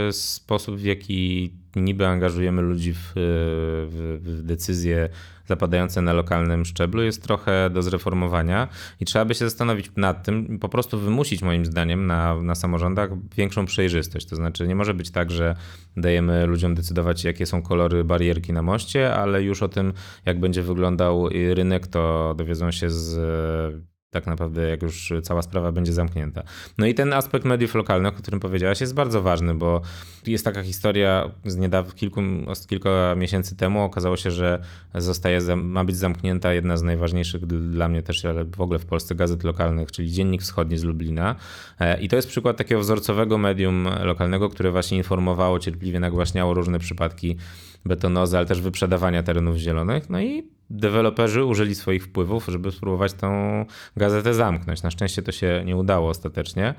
[0.09, 5.09] y, sposób, w jaki niby angażujemy ludzi w, w, w decyzje
[5.51, 8.67] zapadające na lokalnym szczeblu jest trochę do zreformowania
[8.99, 13.09] i trzeba by się zastanowić nad tym, po prostu wymusić moim zdaniem na, na samorządach
[13.35, 14.25] większą przejrzystość.
[14.25, 15.55] To znaczy nie może być tak, że
[15.97, 19.93] dajemy ludziom decydować jakie są kolory barierki na moście, ale już o tym
[20.25, 25.93] jak będzie wyglądał rynek to dowiedzą się z tak naprawdę, jak już cała sprawa będzie
[25.93, 26.43] zamknięta.
[26.77, 29.81] No i ten aspekt mediów lokalnych, o którym powiedziałaś, jest bardzo ważny, bo
[30.27, 32.21] jest taka historia z niedawno, kilku,
[32.69, 33.83] kilka miesięcy temu.
[33.83, 34.63] Okazało się, że
[34.95, 39.15] zostaje, ma być zamknięta jedna z najważniejszych dla mnie też, ale w ogóle w Polsce
[39.15, 41.35] gazet lokalnych, czyli Dziennik Wschodni z Lublina.
[41.79, 46.79] E, I to jest przykład takiego wzorcowego medium lokalnego, które właśnie informowało, cierpliwie nagłaśniało różne
[46.79, 47.37] przypadki
[47.85, 50.09] betonozy, ale też wyprzedawania terenów zielonych.
[50.09, 53.65] No i deweloperzy użyli swoich wpływów, żeby spróbować tą
[53.97, 54.83] gazetę zamknąć.
[54.83, 56.73] Na szczęście to się nie udało ostatecznie.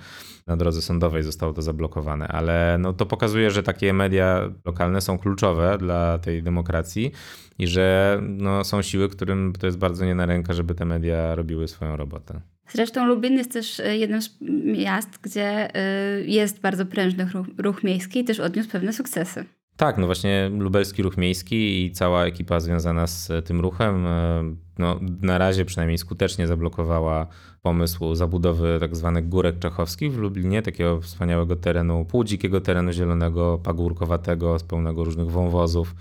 [0.47, 5.19] Na drodze sądowej zostało to zablokowane, ale no to pokazuje, że takie media lokalne są
[5.19, 7.13] kluczowe dla tej demokracji
[7.59, 11.35] i że no, są siły, którym to jest bardzo nie na rękę, żeby te media
[11.35, 12.41] robiły swoją robotę.
[12.69, 17.85] Zresztą Lublin jest też e, jednym z miast, gdzie e, jest bardzo prężny ruch, ruch
[17.85, 19.45] miejski i też odniósł pewne sukcesy.
[19.77, 24.43] Tak, no właśnie lubelski ruch miejski i cała ekipa związana z tym ruchem e,
[24.79, 27.27] no, na razie przynajmniej skutecznie zablokowała
[27.63, 34.57] pomysł zabudowy tak zwanych górek czechowskich w Lublinie, takiego wspaniałego terenu, półdzikiego terenu zielonego, pagórkowatego,
[34.69, 35.95] pełnego różnych wąwozów,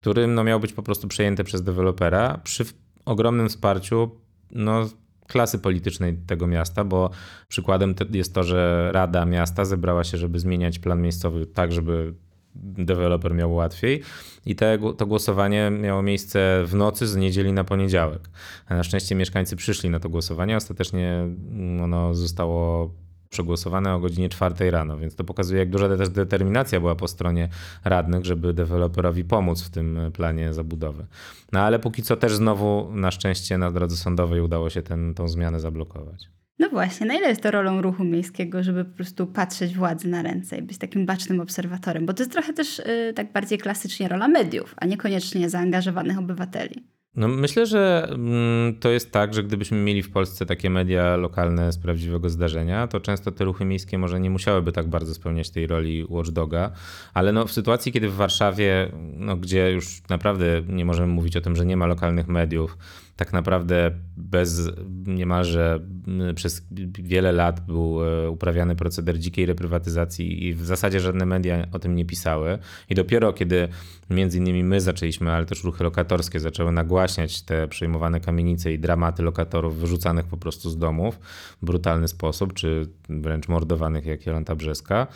[0.00, 2.64] którym no, miał być po prostu przejęty przez dewelopera przy
[3.04, 4.10] ogromnym wsparciu
[4.50, 4.88] no,
[5.26, 7.10] klasy politycznej tego miasta, bo
[7.48, 12.14] przykładem jest to, że Rada Miasta zebrała się, żeby zmieniać plan miejscowy tak, żeby
[12.54, 14.02] deweloper miał łatwiej.
[14.46, 18.30] I te, to głosowanie miało miejsce w nocy z niedzieli na poniedziałek.
[18.66, 20.56] A na szczęście mieszkańcy przyszli na to głosowanie.
[20.56, 21.26] Ostatecznie
[21.82, 22.90] ono zostało
[23.30, 27.48] przegłosowane o godzinie 4 rano, więc to pokazuje, jak duża też determinacja była po stronie
[27.84, 31.06] radnych, żeby deweloperowi pomóc w tym planie zabudowy.
[31.52, 34.82] No ale póki co też znowu na szczęście na drodze sądowej udało się
[35.16, 36.28] tą zmianę zablokować.
[36.58, 40.22] No właśnie, na ile jest to rolą ruchu miejskiego, żeby po prostu patrzeć władzy na
[40.22, 42.06] ręce i być takim bacznym obserwatorem?
[42.06, 46.94] Bo to jest trochę też yy, tak bardziej klasycznie rola mediów, a niekoniecznie zaangażowanych obywateli.
[47.16, 51.72] No myślę, że mm, to jest tak, że gdybyśmy mieli w Polsce takie media lokalne
[51.72, 55.66] z prawdziwego zdarzenia, to często te ruchy miejskie może nie musiałyby tak bardzo spełniać tej
[55.66, 56.70] roli watchdoga,
[57.14, 61.40] ale no w sytuacji, kiedy w Warszawie, no, gdzie już naprawdę nie możemy mówić o
[61.40, 62.78] tym, że nie ma lokalnych mediów,
[63.16, 64.70] tak naprawdę bez
[65.06, 65.80] niemalże
[66.34, 66.66] przez
[66.98, 71.96] wiele lat był e, uprawiany proceder dzikiej reprywatyzacji i w zasadzie żadne media o tym
[71.96, 72.58] nie pisały.
[72.90, 73.68] I dopiero kiedy
[74.10, 79.22] między innymi my zaczęliśmy, ale też ruchy lokatorskie zaczęły nagłaśniać te przejmowane kamienice i dramaty
[79.22, 81.18] lokatorów wyrzucanych po prostu z domów
[81.62, 85.06] w brutalny sposób, czy wręcz mordowanych jak Jolanta Brzeska,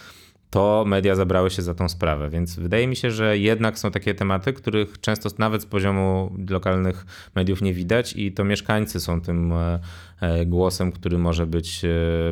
[0.50, 2.30] to media zabrały się za tą sprawę.
[2.30, 7.06] Więc wydaje mi się, że jednak są takie tematy, których często nawet z poziomu lokalnych
[7.34, 9.78] mediów nie widać, i to mieszkańcy są tym e,
[10.20, 11.88] e, głosem, który może być e,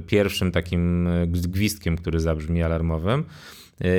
[0.07, 3.25] pierwszym takim gwizdkiem, który zabrzmi alarmowym.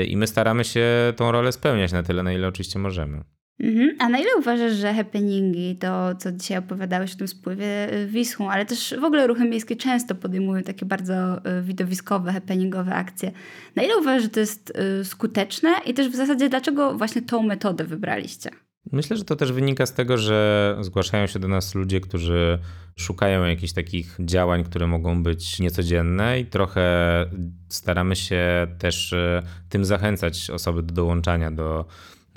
[0.08, 3.37] I my staramy się tą rolę spełniać na tyle, na ile oczywiście możemy.
[3.60, 3.96] Mhm.
[4.00, 8.52] A na ile uważasz, że happeningi, to co dzisiaj opowiadałeś o tym spływie y, Wisłą,
[8.52, 13.32] ale też w ogóle ruchy miejskie często podejmują takie bardzo y, widowiskowe, happeningowe akcje.
[13.76, 17.44] Na ile uważasz, że to jest y, skuteczne i też w zasadzie dlaczego właśnie tą
[17.44, 18.50] metodę wybraliście?
[18.92, 22.60] Myślę, że to też wynika z tego, że zgłaszają się do nas ludzie, którzy
[22.96, 27.26] szukają jakichś takich działań, które mogą być niecodzienne i trochę
[27.70, 29.16] staramy się też
[29.70, 31.86] tym zachęcać osoby do dołączania do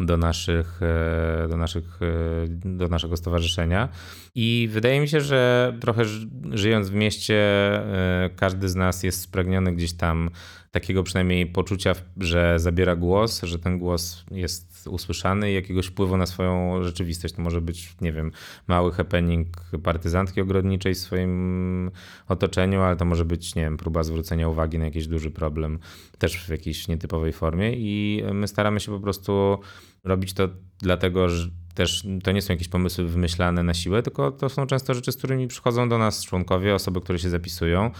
[0.00, 3.88] do, naszych, e, do, naszych, e, do naszego stowarzyszenia.
[4.34, 6.02] I wydaje mi się, że trochę
[6.50, 10.30] żyjąc w mieście, e, każdy z nas jest spragniony gdzieś tam
[10.70, 16.27] takiego przynajmniej poczucia, że zabiera głos, że ten głos jest usłyszany i jakiegoś wpływu na
[16.27, 17.35] swoją rzeczywistość.
[17.35, 18.33] To może być, nie wiem,
[18.66, 19.49] mały happening
[19.83, 21.90] partyzantki ogrodniczej w swoim
[22.29, 25.79] otoczeniu, ale to może być, nie wiem, próba zwrócenia uwagi na jakiś duży problem,
[26.19, 29.59] też w jakiejś nietypowej formie i my staramy się po prostu
[30.05, 34.48] robić to dlatego, że też to nie są jakieś pomysły wymyślane na siłę, tylko to
[34.48, 37.90] są często rzeczy, z którymi przychodzą do nas członkowie, osoby, które się zapisują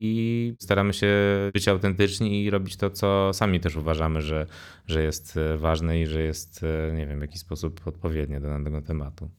[0.00, 1.08] i staramy się
[1.52, 4.46] być autentyczni i robić to, co sami też uważamy, że,
[4.86, 8.48] że jest e, ważne i że jest, e, nie wiem, w jakiś sposób odpowiednie do
[8.48, 9.30] danego tematu.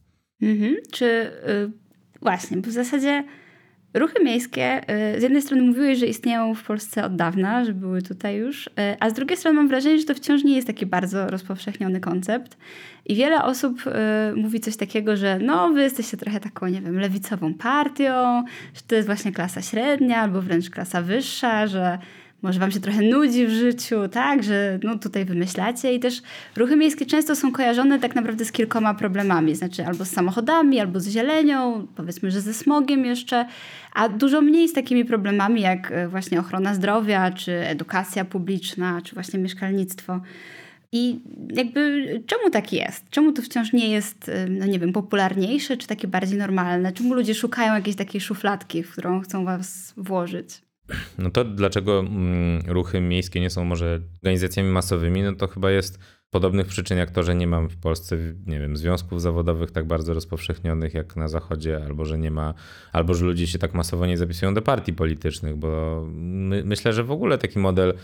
[0.42, 0.76] Mhm.
[0.92, 1.72] Czy y,
[2.22, 3.24] właśnie, bo w zasadzie
[3.94, 4.80] Ruchy miejskie
[5.16, 8.66] y, z jednej strony mówiły, że istnieją w Polsce od dawna, że były tutaj już,
[8.66, 12.00] y, a z drugiej strony mam wrażenie, że to wciąż nie jest taki bardzo rozpowszechniony
[12.00, 12.56] koncept.
[13.06, 13.90] I wiele osób y,
[14.36, 18.94] mówi coś takiego, że no wy jesteście trochę taką, nie wiem, lewicową partią, że to
[18.94, 21.98] jest właśnie klasa średnia albo wręcz klasa wyższa, że
[22.42, 26.22] może wam się trochę nudzi w życiu, tak, że no tutaj wymyślacie i też
[26.56, 31.00] ruchy miejskie często są kojarzone tak naprawdę z kilkoma problemami, znaczy albo z samochodami, albo
[31.00, 33.46] z zielenią, powiedzmy, że ze smogiem jeszcze,
[33.92, 39.14] a dużo mniej z takimi problemami jak e, właśnie ochrona zdrowia, czy edukacja publiczna, czy
[39.14, 40.20] właśnie mieszkalnictwo.
[40.92, 41.20] I
[41.54, 43.04] jakby czemu tak jest?
[43.10, 46.92] Czemu to wciąż nie jest, e, no nie wiem, popularniejsze, czy takie bardziej normalne?
[46.92, 50.69] Czemu ludzie szukają jakiejś takiej szufladki, w którą chcą was włożyć?
[51.18, 55.98] No to dlaczego mm, ruchy miejskie nie są może organizacjami masowymi, no to chyba jest
[56.30, 60.14] podobnych przyczyn jak to, że nie mam w Polsce, nie wiem, związków zawodowych tak bardzo
[60.14, 62.54] rozpowszechnionych jak na Zachodzie, albo że nie ma,
[62.92, 67.04] albo że ludzie się tak masowo nie zapisują do partii politycznych, bo my, myślę, że
[67.04, 67.94] w ogóle taki model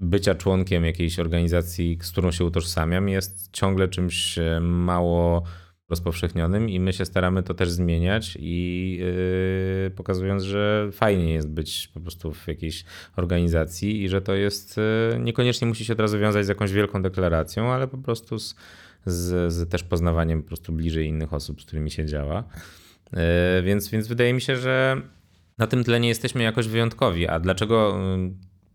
[0.00, 5.42] bycia członkiem jakiejś organizacji, z którą się utożsamiam, jest ciągle czymś e, mało
[5.88, 8.98] rozpowszechnionym i my się staramy to też zmieniać i
[9.84, 12.84] yy, pokazując, że fajnie jest być po prostu w jakiejś
[13.16, 17.02] organizacji i że to jest, yy, niekoniecznie musi się od razu wiązać z jakąś wielką
[17.02, 18.54] deklaracją, ale po prostu z,
[19.06, 22.44] z, z też poznawaniem po prostu bliżej innych osób, z którymi się działa.
[23.12, 23.20] Yy,
[23.62, 25.02] więc, więc wydaje mi się, że
[25.58, 27.28] na tym tle nie jesteśmy jakoś wyjątkowi.
[27.28, 27.98] A dlaczego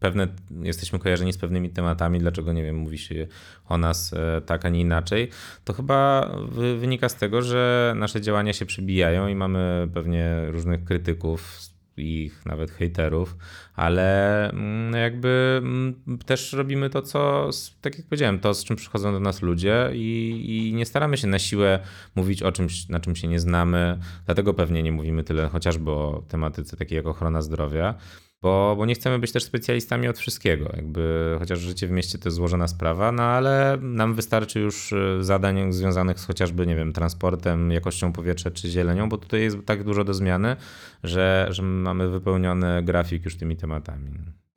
[0.01, 0.27] pewne,
[0.61, 3.27] jesteśmy kojarzeni z pewnymi tematami, dlaczego, nie wiem, mówi się
[3.67, 5.29] o nas e, tak, a nie inaczej,
[5.63, 6.31] to chyba
[6.77, 11.59] wynika z tego, że nasze działania się przybijają i mamy pewnie różnych krytyków,
[11.97, 13.37] ich nawet hejterów,
[13.75, 17.49] ale mm, jakby mm, też robimy to, co,
[17.81, 21.27] tak jak powiedziałem, to, z czym przychodzą do nas ludzie i, i, nie staramy się
[21.27, 21.79] na siłę
[22.15, 26.23] mówić o czymś, na czym się nie znamy, dlatego pewnie nie mówimy tyle chociażby o
[26.27, 27.95] tematyce takiej jak ochrona zdrowia,
[28.41, 30.69] bo, bo nie chcemy być też specjalistami od wszystkiego.
[30.75, 35.23] Jakby, chociaż życie w mieście to jest złożona sprawa, no ale nam wystarczy już e,
[35.23, 39.83] zadań związanych z chociażby, nie wiem, transportem, jakością powietrza czy zielenią, bo tutaj jest tak
[39.83, 40.55] dużo do zmiany,
[41.03, 44.09] że, że mamy wypełniony grafik już tymi tematami.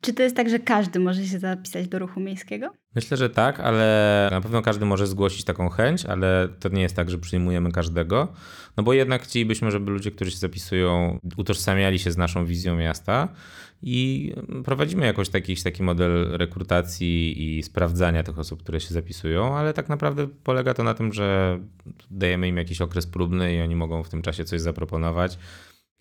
[0.05, 2.73] Czy to jest tak, że każdy może się zapisać do ruchu miejskiego?
[2.95, 6.95] Myślę, że tak, ale na pewno każdy może zgłosić taką chęć, ale to nie jest
[6.95, 8.33] tak, że przyjmujemy każdego.
[8.77, 13.27] No bo jednak chcielibyśmy, żeby ludzie, którzy się zapisują, utożsamiali się z naszą wizją miasta
[13.81, 14.31] i
[14.63, 19.89] prowadzimy jakoś taki, taki model rekrutacji i sprawdzania tych osób, które się zapisują, ale tak
[19.89, 21.59] naprawdę polega to na tym, że
[22.11, 25.37] dajemy im jakiś okres próbny i oni mogą w tym czasie coś zaproponować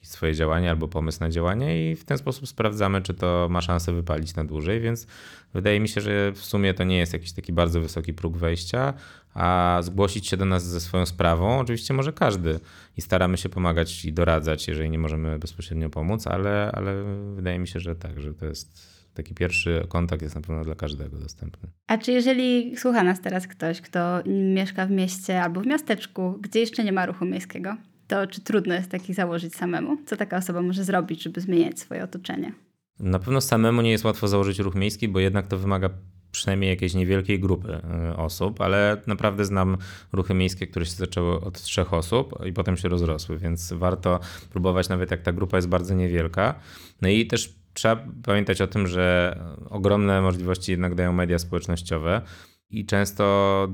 [0.04, 3.92] swoje działanie albo pomysł na działanie i w ten sposób sprawdzamy, czy to ma szansę
[3.92, 5.06] wypalić na dłużej, więc
[5.54, 8.94] wydaje mi się, że w sumie to nie jest jakiś taki bardzo wysoki próg wejścia,
[9.34, 12.60] a zgłosić się do nas ze swoją sprawą oczywiście może każdy
[12.96, 17.04] i staramy się pomagać i doradzać, jeżeli nie możemy bezpośrednio pomóc, ale, ale
[17.36, 20.74] wydaje mi się, że tak, że to jest taki pierwszy kontakt jest na pewno dla
[20.74, 21.68] każdego dostępny.
[21.86, 24.22] A czy jeżeli słucha nas teraz ktoś, kto
[24.54, 27.76] mieszka w mieście albo w miasteczku, gdzie jeszcze nie ma ruchu miejskiego,
[28.08, 29.96] to czy trudno jest taki założyć samemu?
[30.06, 32.52] Co taka osoba może zrobić, żeby zmieniać swoje otoczenie?
[33.00, 35.90] Na pewno samemu nie jest łatwo założyć ruch miejski, bo jednak to wymaga
[36.34, 39.76] przynajmniej jakiejś niewielkiej grupy e, osób, ale naprawdę znam
[40.12, 44.88] ruchy miejskie, które się zaczęły od trzech osób i potem się rozrosły, więc warto próbować
[44.88, 46.54] nawet jak ta grupa jest bardzo niewielka.
[47.02, 49.36] No i też trzeba pamiętać o tym, że
[49.70, 52.22] ogromne możliwości jednak dają media społecznościowe.
[52.70, 53.24] I często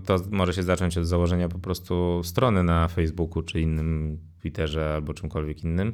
[0.07, 5.15] to może się zacząć od założenia po prostu strony na Facebooku czy innym Twitterze albo
[5.15, 5.93] czymkolwiek innym,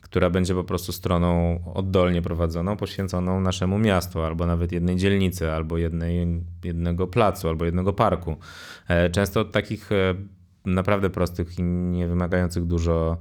[0.00, 5.78] która będzie po prostu stroną oddolnie prowadzoną, poświęconą naszemu miastu, albo nawet jednej dzielnicy, albo
[5.78, 8.36] jednej, jednego placu, albo jednego parku.
[8.88, 10.14] E, często od takich e,
[10.64, 13.18] naprawdę prostych i nie wymagających dużo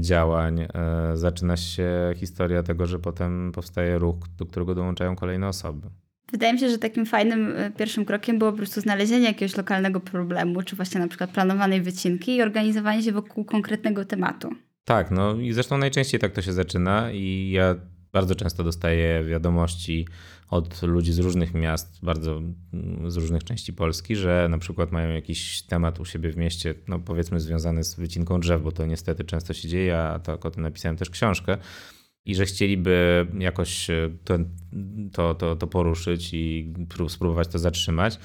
[0.00, 0.68] działań e,
[1.14, 5.90] zaczyna się historia tego, że potem powstaje ruch, do którego dołączają kolejne osoby.
[6.32, 10.00] Wydaje mi się, że takim fajnym e, pierwszym krokiem było po prostu znalezienie jakiegoś lokalnego
[10.00, 14.50] problemu, czy właśnie na przykład planowanej wycinki i organizowanie się wokół konkretnego tematu.
[14.84, 17.74] Tak, no i zresztą najczęściej tak to się zaczyna i ja
[18.12, 20.06] bardzo często dostaję wiadomości
[20.50, 22.36] od ludzi z różnych miast, bardzo
[22.72, 26.74] mm, z różnych części Polski, że na przykład mają jakiś temat u siebie w mieście,
[26.88, 30.50] no powiedzmy związany z wycinką drzew, bo to niestety często się dzieje, a tak o
[30.50, 31.58] tym napisałem też książkę
[32.26, 33.86] i że chcieliby jakoś
[34.24, 34.38] to,
[35.12, 36.74] to, to, to poruszyć i
[37.08, 38.18] spróbować to zatrzymać.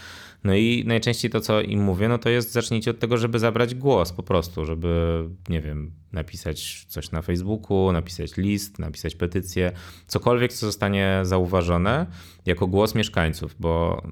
[0.43, 3.75] No i najczęściej to, co im mówię, no to jest zacznijcie od tego, żeby zabrać
[3.75, 9.71] głos po prostu, żeby, nie wiem, napisać coś na Facebooku, napisać list, napisać petycję,
[10.07, 12.05] cokolwiek, co zostanie zauważone
[12.45, 14.03] jako głos mieszkańców, bo,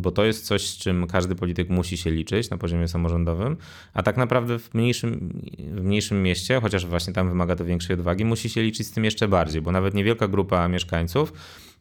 [0.00, 3.56] bo to jest coś, z czym każdy polityk musi się liczyć na poziomie samorządowym,
[3.94, 8.24] a tak naprawdę w mniejszym, w mniejszym mieście, chociaż właśnie tam wymaga to większej odwagi,
[8.24, 11.32] musi się liczyć z tym jeszcze bardziej, bo nawet niewielka grupa mieszkańców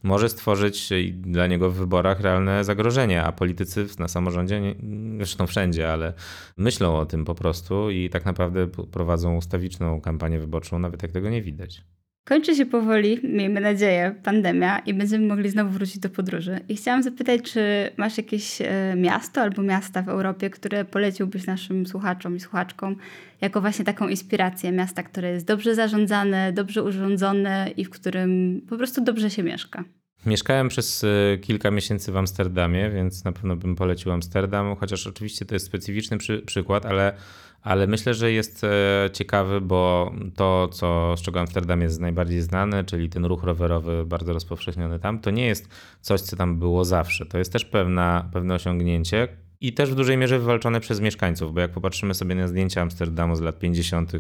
[0.04, 4.76] może stworzyć dla niego w wyborach realne zagrożenie, a politycy na samorządzie, nie,
[5.18, 6.14] zresztą wszędzie, ale
[6.58, 11.30] myślą o tym po prostu i tak naprawdę prowadzą ustawiczną kampanię wyborczą, nawet jak tego
[11.30, 11.84] nie widać.
[12.26, 16.60] Kończy się powoli, miejmy nadzieję, pandemia i będziemy mogli znowu wrócić do podróży.
[16.70, 17.62] I chciałam zapytać, czy
[17.98, 22.96] masz jakieś e, miasto albo miasta w Europie, które poleciłbyś naszym słuchaczom i słuchaczkom
[23.42, 28.78] jako właśnie taką inspirację miasta, które jest dobrze zarządzane, dobrze urządzone i w którym po
[28.78, 29.84] prostu dobrze się mieszka?
[30.26, 35.46] Mieszkałem przez e, kilka miesięcy w Amsterdamie, więc na pewno bym polecił Amsterdam, chociaż oczywiście
[35.46, 37.14] to jest specyficzny przy, przykład, ale
[37.64, 42.84] ale myślę, że jest e, ciekawy, bo to, co, z czego Amsterdam jest najbardziej znany,
[42.84, 45.70] czyli ten ruch rowerowy bardzo rozpowszechniony tam, to nie jest
[46.02, 47.26] coś, co tam było zawsze.
[47.26, 49.28] To jest też pewna, pewne osiągnięcie
[49.62, 53.36] i też w dużej mierze wywalczone przez mieszkańców, bo jak popatrzymy sobie na zdjęcia Amsterdamu
[53.36, 54.12] z lat 50.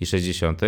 [0.00, 0.60] i 60.,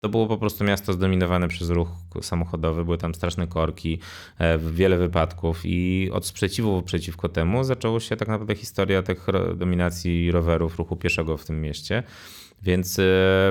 [0.00, 1.88] To było po prostu miasto zdominowane przez ruch
[2.20, 3.98] samochodowy, były tam straszne korki,
[4.38, 10.30] e, wiele wypadków i od sprzeciwu przeciwko temu zaczęła się tak naprawdę historia tych dominacji
[10.30, 12.02] rowerów, ruchu pieszego w tym mieście.
[12.62, 13.02] Więc e,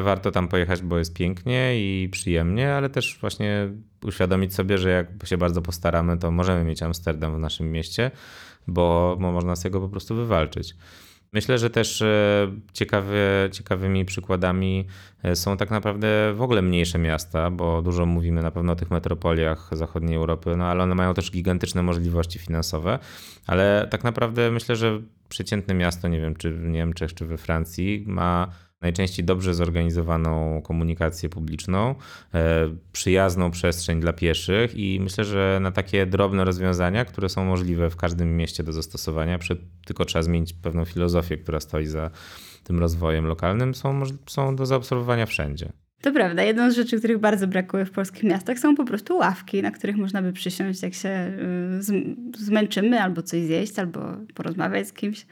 [0.04, 3.70] warto tam pojechać, bo jest pięknie i przyjemnie, ale też właśnie
[4.04, 8.12] uświadomić sobie, że jak się bardzo postaramy, to możemy mieć Amsterdam w naszym mieście,
[8.68, 10.76] bo można sobie go po prostu wywalczyć.
[11.36, 14.86] Myślę, że też e, ciekawy, ciekawymi przykładami
[15.24, 18.92] e, są tak naprawdę w ogóle mniejsze miasta, bo dużo mówimy na pewno o tych
[18.92, 23.00] metropoliach zachodniej Europy, no ale one mają też gigantyczne możliwości finansowe,
[23.48, 28.04] ale tak naprawdę myślę, że przeciętne miasto, nie wiem czy w Niemczech, czy we Francji,
[28.08, 28.48] ma
[28.86, 31.96] najczęściej dobrze zorganizowaną komunikację publiczną,
[32.34, 37.90] e, przyjazną przestrzeń dla pieszych i myślę, że na takie drobne rozwiązania, które są możliwe
[37.90, 39.40] w każdym mieście do zastosowania,
[39.86, 42.12] tylko trzeba zmienić pewną filozofię, która stoi za
[42.64, 45.72] tym rozwojem lokalnym, są, są do zaobserwowania wszędzie.
[46.02, 46.44] To prawda.
[46.44, 49.98] Jedną z rzeczy, których bardzo brakuje w polskich miastach, są po prostu ławki, na których
[49.98, 54.00] można by przysiąść, jak się y, zmęczymy, albo coś zjeść, albo
[54.36, 55.26] porozmawiać z kimś.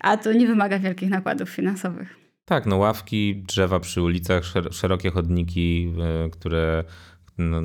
[0.00, 2.17] A to nie wymaga wielkich nakładów finansowych.
[2.48, 5.94] Tak, no ławki, drzewa przy ulicach, szerokie chodniki,
[6.26, 6.84] e, które
[7.38, 7.60] no,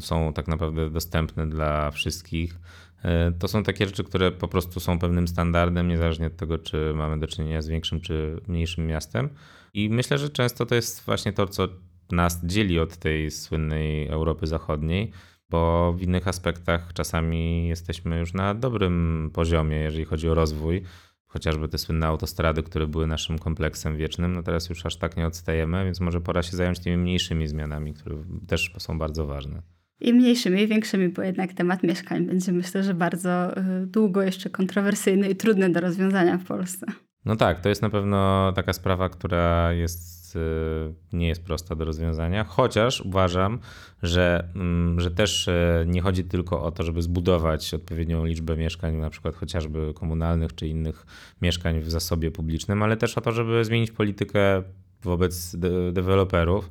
[0.00, 2.58] są tak naprawdę dostępne dla wszystkich.
[3.04, 6.92] E, to są takie rzeczy, które po prostu są pewnym standardem, niezależnie od tego, czy
[6.94, 9.28] mamy do czynienia z większym czy mniejszym miastem.
[9.74, 11.68] I myślę, że często to jest właśnie to, co
[12.12, 15.12] nas dzieli od tej słynnej Europy Zachodniej,
[15.48, 20.82] bo w innych aspektach czasami jesteśmy już na dobrym poziomie, jeżeli chodzi o rozwój
[21.30, 25.26] chociażby te słynne autostrady, które były naszym kompleksem wiecznym, no teraz już aż tak nie
[25.26, 28.16] odstajemy, więc może pora się zająć tymi mniejszymi zmianami, które
[28.46, 29.62] też są bardzo ważne.
[30.00, 34.50] I mniejszymi, i większymi, bo jednak temat mieszkań będzie myślę, że bardzo y, długo jeszcze
[34.50, 36.86] kontrowersyjny i trudny do rozwiązania w Polsce.
[37.24, 41.84] No tak, to jest na pewno taka sprawa, która jest Y, nie jest prosta do
[41.84, 43.58] rozwiązania, chociaż uważam,
[44.02, 48.96] że, mm, że też y, nie chodzi tylko o to, żeby zbudować odpowiednią liczbę mieszkań,
[48.96, 51.06] na przykład chociażby komunalnych czy innych
[51.42, 54.62] mieszkań w zasobie publicznym, ale też o to, żeby zmienić politykę
[55.02, 55.56] wobec
[55.92, 56.70] deweloperów,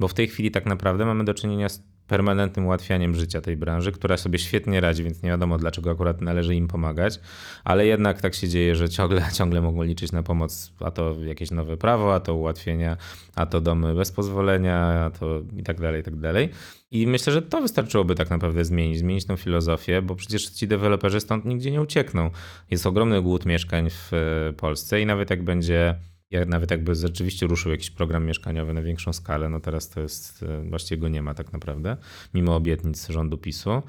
[0.00, 3.92] bo w tej chwili tak naprawdę mamy do czynienia z permanentnym ułatwianiem życia tej branży,
[3.92, 7.20] która sobie świetnie radzi, więc nie wiadomo dlaczego akurat należy im pomagać,
[7.64, 11.50] ale jednak tak się dzieje, że ciągle, ciągle mogą liczyć na pomoc, a to jakieś
[11.50, 12.96] nowe prawo, a to ułatwienia,
[13.34, 16.48] a to domy bez pozwolenia, a to i tak dalej, i tak dalej.
[16.90, 21.20] I myślę, że to wystarczyłoby tak naprawdę zmienić, zmienić tą filozofię, bo przecież ci deweloperzy
[21.20, 22.30] stąd nigdzie nie uciekną.
[22.70, 25.94] Jest ogromny głód mieszkań w e, Polsce i nawet jak będzie
[26.30, 30.42] jak nawet jakby rzeczywiście ruszył jakiś program mieszkaniowy na większą skalę, no teraz to jest,
[30.42, 31.96] e, właściwie go nie ma tak naprawdę,
[32.34, 33.82] mimo obietnic rządu PiSu,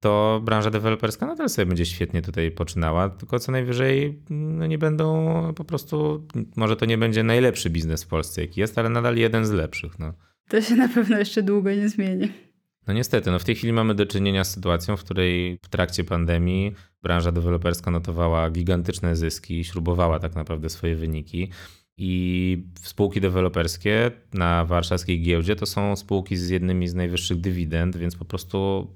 [0.00, 5.28] to branża deweloperska nadal sobie będzie świetnie tutaj poczynała, tylko co najwyżej no nie będą
[5.56, 6.26] po prostu,
[6.56, 9.98] może to nie będzie najlepszy biznes w Polsce jaki jest, ale nadal jeden z lepszych.
[9.98, 10.12] No.
[10.48, 12.28] To się na pewno jeszcze długo nie zmieni.
[12.86, 16.04] No niestety, no w tej chwili mamy do czynienia z sytuacją, w której w trakcie
[16.04, 21.50] pandemii branża deweloperska notowała gigantyczne zyski, śrubowała tak naprawdę swoje wyniki.
[21.98, 28.16] I spółki deweloperskie na warszawskiej giełdzie to są spółki z jednymi z najwyższych dywidend, więc
[28.16, 28.88] po prostu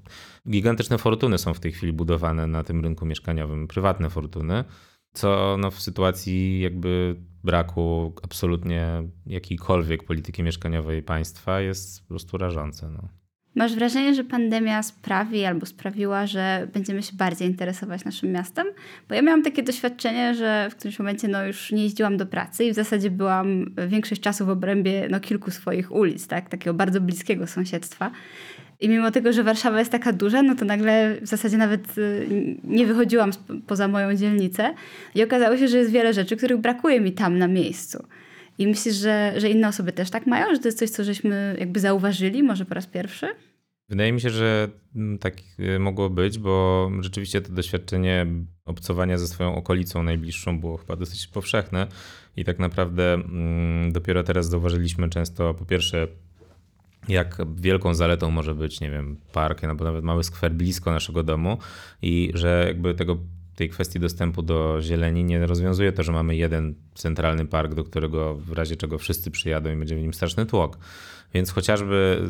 [0.49, 4.63] gigantyczne fortuny są w tej chwili budowane na tym rynku mieszkaniowym, prywatne fortuny,
[5.13, 12.89] co no w sytuacji jakby braku absolutnie jakiejkolwiek polityki mieszkaniowej państwa jest po prostu rażące.
[12.89, 13.22] No.
[13.55, 18.67] Masz wrażenie, że pandemia sprawi albo sprawiła, że będziemy się bardziej interesować naszym miastem?
[19.09, 22.63] Bo ja miałam takie doświadczenie, że w którymś momencie no, już nie jeździłam do pracy
[22.63, 26.49] i w zasadzie byłam większość czasu w obrębie no, kilku swoich ulic, tak?
[26.49, 28.11] takiego bardzo bliskiego sąsiedztwa.
[28.79, 32.27] I mimo tego, że Warszawa jest taka duża, no to nagle w zasadzie nawet y,
[32.63, 33.31] nie wychodziłam
[33.67, 34.73] poza moją dzielnicę
[35.15, 38.03] i okazało się, że jest wiele rzeczy, których brakuje mi tam na miejscu.
[38.57, 40.55] I myślisz, że, że inne osoby też tak mają?
[40.55, 43.27] Że to jest coś, co żeśmy jakby zauważyli, może po raz pierwszy?
[43.89, 48.25] Wydaje mi się, że mm, tak e, mogło być, bo rzeczywiście to doświadczenie
[48.65, 51.87] obcowania ze swoją okolicą najbliższą było chyba dosyć powszechne
[52.37, 56.07] i tak naprawdę mm, dopiero teraz zauważyliśmy często po pierwsze
[57.07, 61.57] jak wielką zaletą może być, nie wiem, park, albo nawet mały skwer blisko naszego domu
[62.01, 63.17] i że jakby tego
[63.55, 68.35] tej kwestii dostępu do zieleni nie rozwiązuje to, że mamy jeden centralny park, do którego
[68.35, 70.77] w razie czego wszyscy przyjadą i będzie w nim straszny tłok.
[71.33, 72.21] Więc chociażby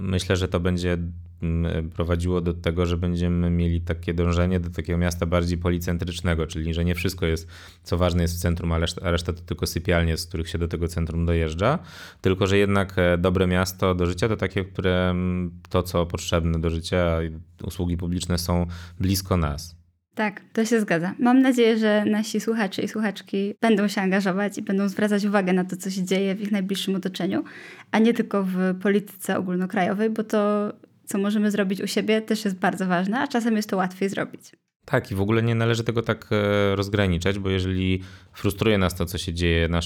[0.00, 0.98] myślę, że to będzie
[1.42, 6.74] mm, prowadziło do tego, że będziemy mieli takie dążenie do takiego miasta bardziej policentrycznego, czyli
[6.74, 7.48] że nie wszystko jest,
[7.82, 10.88] co ważne jest w centrum, a reszta, to tylko sypialnie, z których się do tego
[10.88, 11.78] centrum dojeżdża,
[12.20, 16.60] tylko że jednak e, dobre miasto do życia to takie, które mm, to, co potrzebne
[16.60, 17.18] do życia,
[17.62, 18.66] usługi publiczne są
[19.00, 19.81] blisko nas.
[20.14, 21.14] Tak, to się zgadza.
[21.18, 25.64] Mam nadzieję, że nasi słuchacze i słuchaczki będą się angażować i będą zwracać uwagę na
[25.64, 27.44] to, co się dzieje w ich najbliższym otoczeniu,
[27.90, 30.72] a nie tylko w polityce ogólnokrajowej, bo to,
[31.04, 34.52] co możemy zrobić u siebie, też jest bardzo ważne, a czasem jest to łatwiej zrobić.
[34.84, 38.02] Tak, i w ogóle nie należy tego tak e, rozgraniczać, bo jeżeli
[38.32, 39.80] frustruje nas to, co się dzieje na,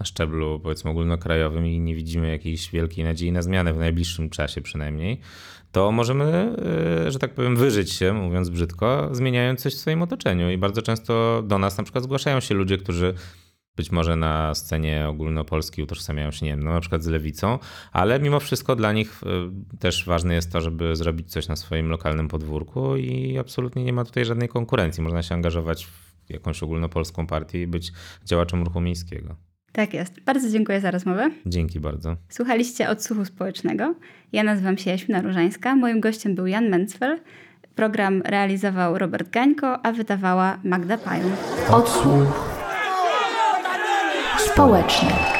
[0.00, 4.60] na szczeblu powiedzmy ogólnokrajowym i nie widzimy jakiejś wielkiej nadziei na zmianę w najbliższym czasie
[4.60, 5.20] przynajmniej,
[5.72, 6.56] to możemy,
[7.06, 10.50] e, że tak powiem, wyżyć się, mówiąc brzydko, zmieniając coś w swoim otoczeniu.
[10.50, 13.14] I bardzo często do nas na przykład zgłaszają się ludzie, którzy
[13.76, 17.58] być może na scenie ogólnopolskiej utożsamiają się, nie wiem, no na przykład z lewicą,
[17.92, 21.88] ale mimo wszystko dla nich e, też ważne jest to, żeby zrobić coś na swoim
[21.88, 25.02] lokalnym podwórku i absolutnie nie ma tutaj żadnej konkurencji.
[25.02, 27.92] Można się angażować w jakąś ogólnopolską partię i być
[28.24, 29.49] działaczem ruchu miejskiego.
[29.72, 30.20] Tak jest.
[30.20, 31.30] Bardzo dziękuję za rozmowę.
[31.46, 32.16] Dzięki bardzo.
[32.28, 33.94] Słuchaliście Odsłuchu Społecznego.
[34.32, 35.76] Ja nazywam się Jaśmina Różańska.
[35.76, 37.20] Moim gościem był Jan Mencfel.
[37.74, 41.34] Program realizował Robert Gańko, a wydawała Magda Pająk.
[41.70, 42.50] Odsłuch
[44.38, 45.39] społeczny.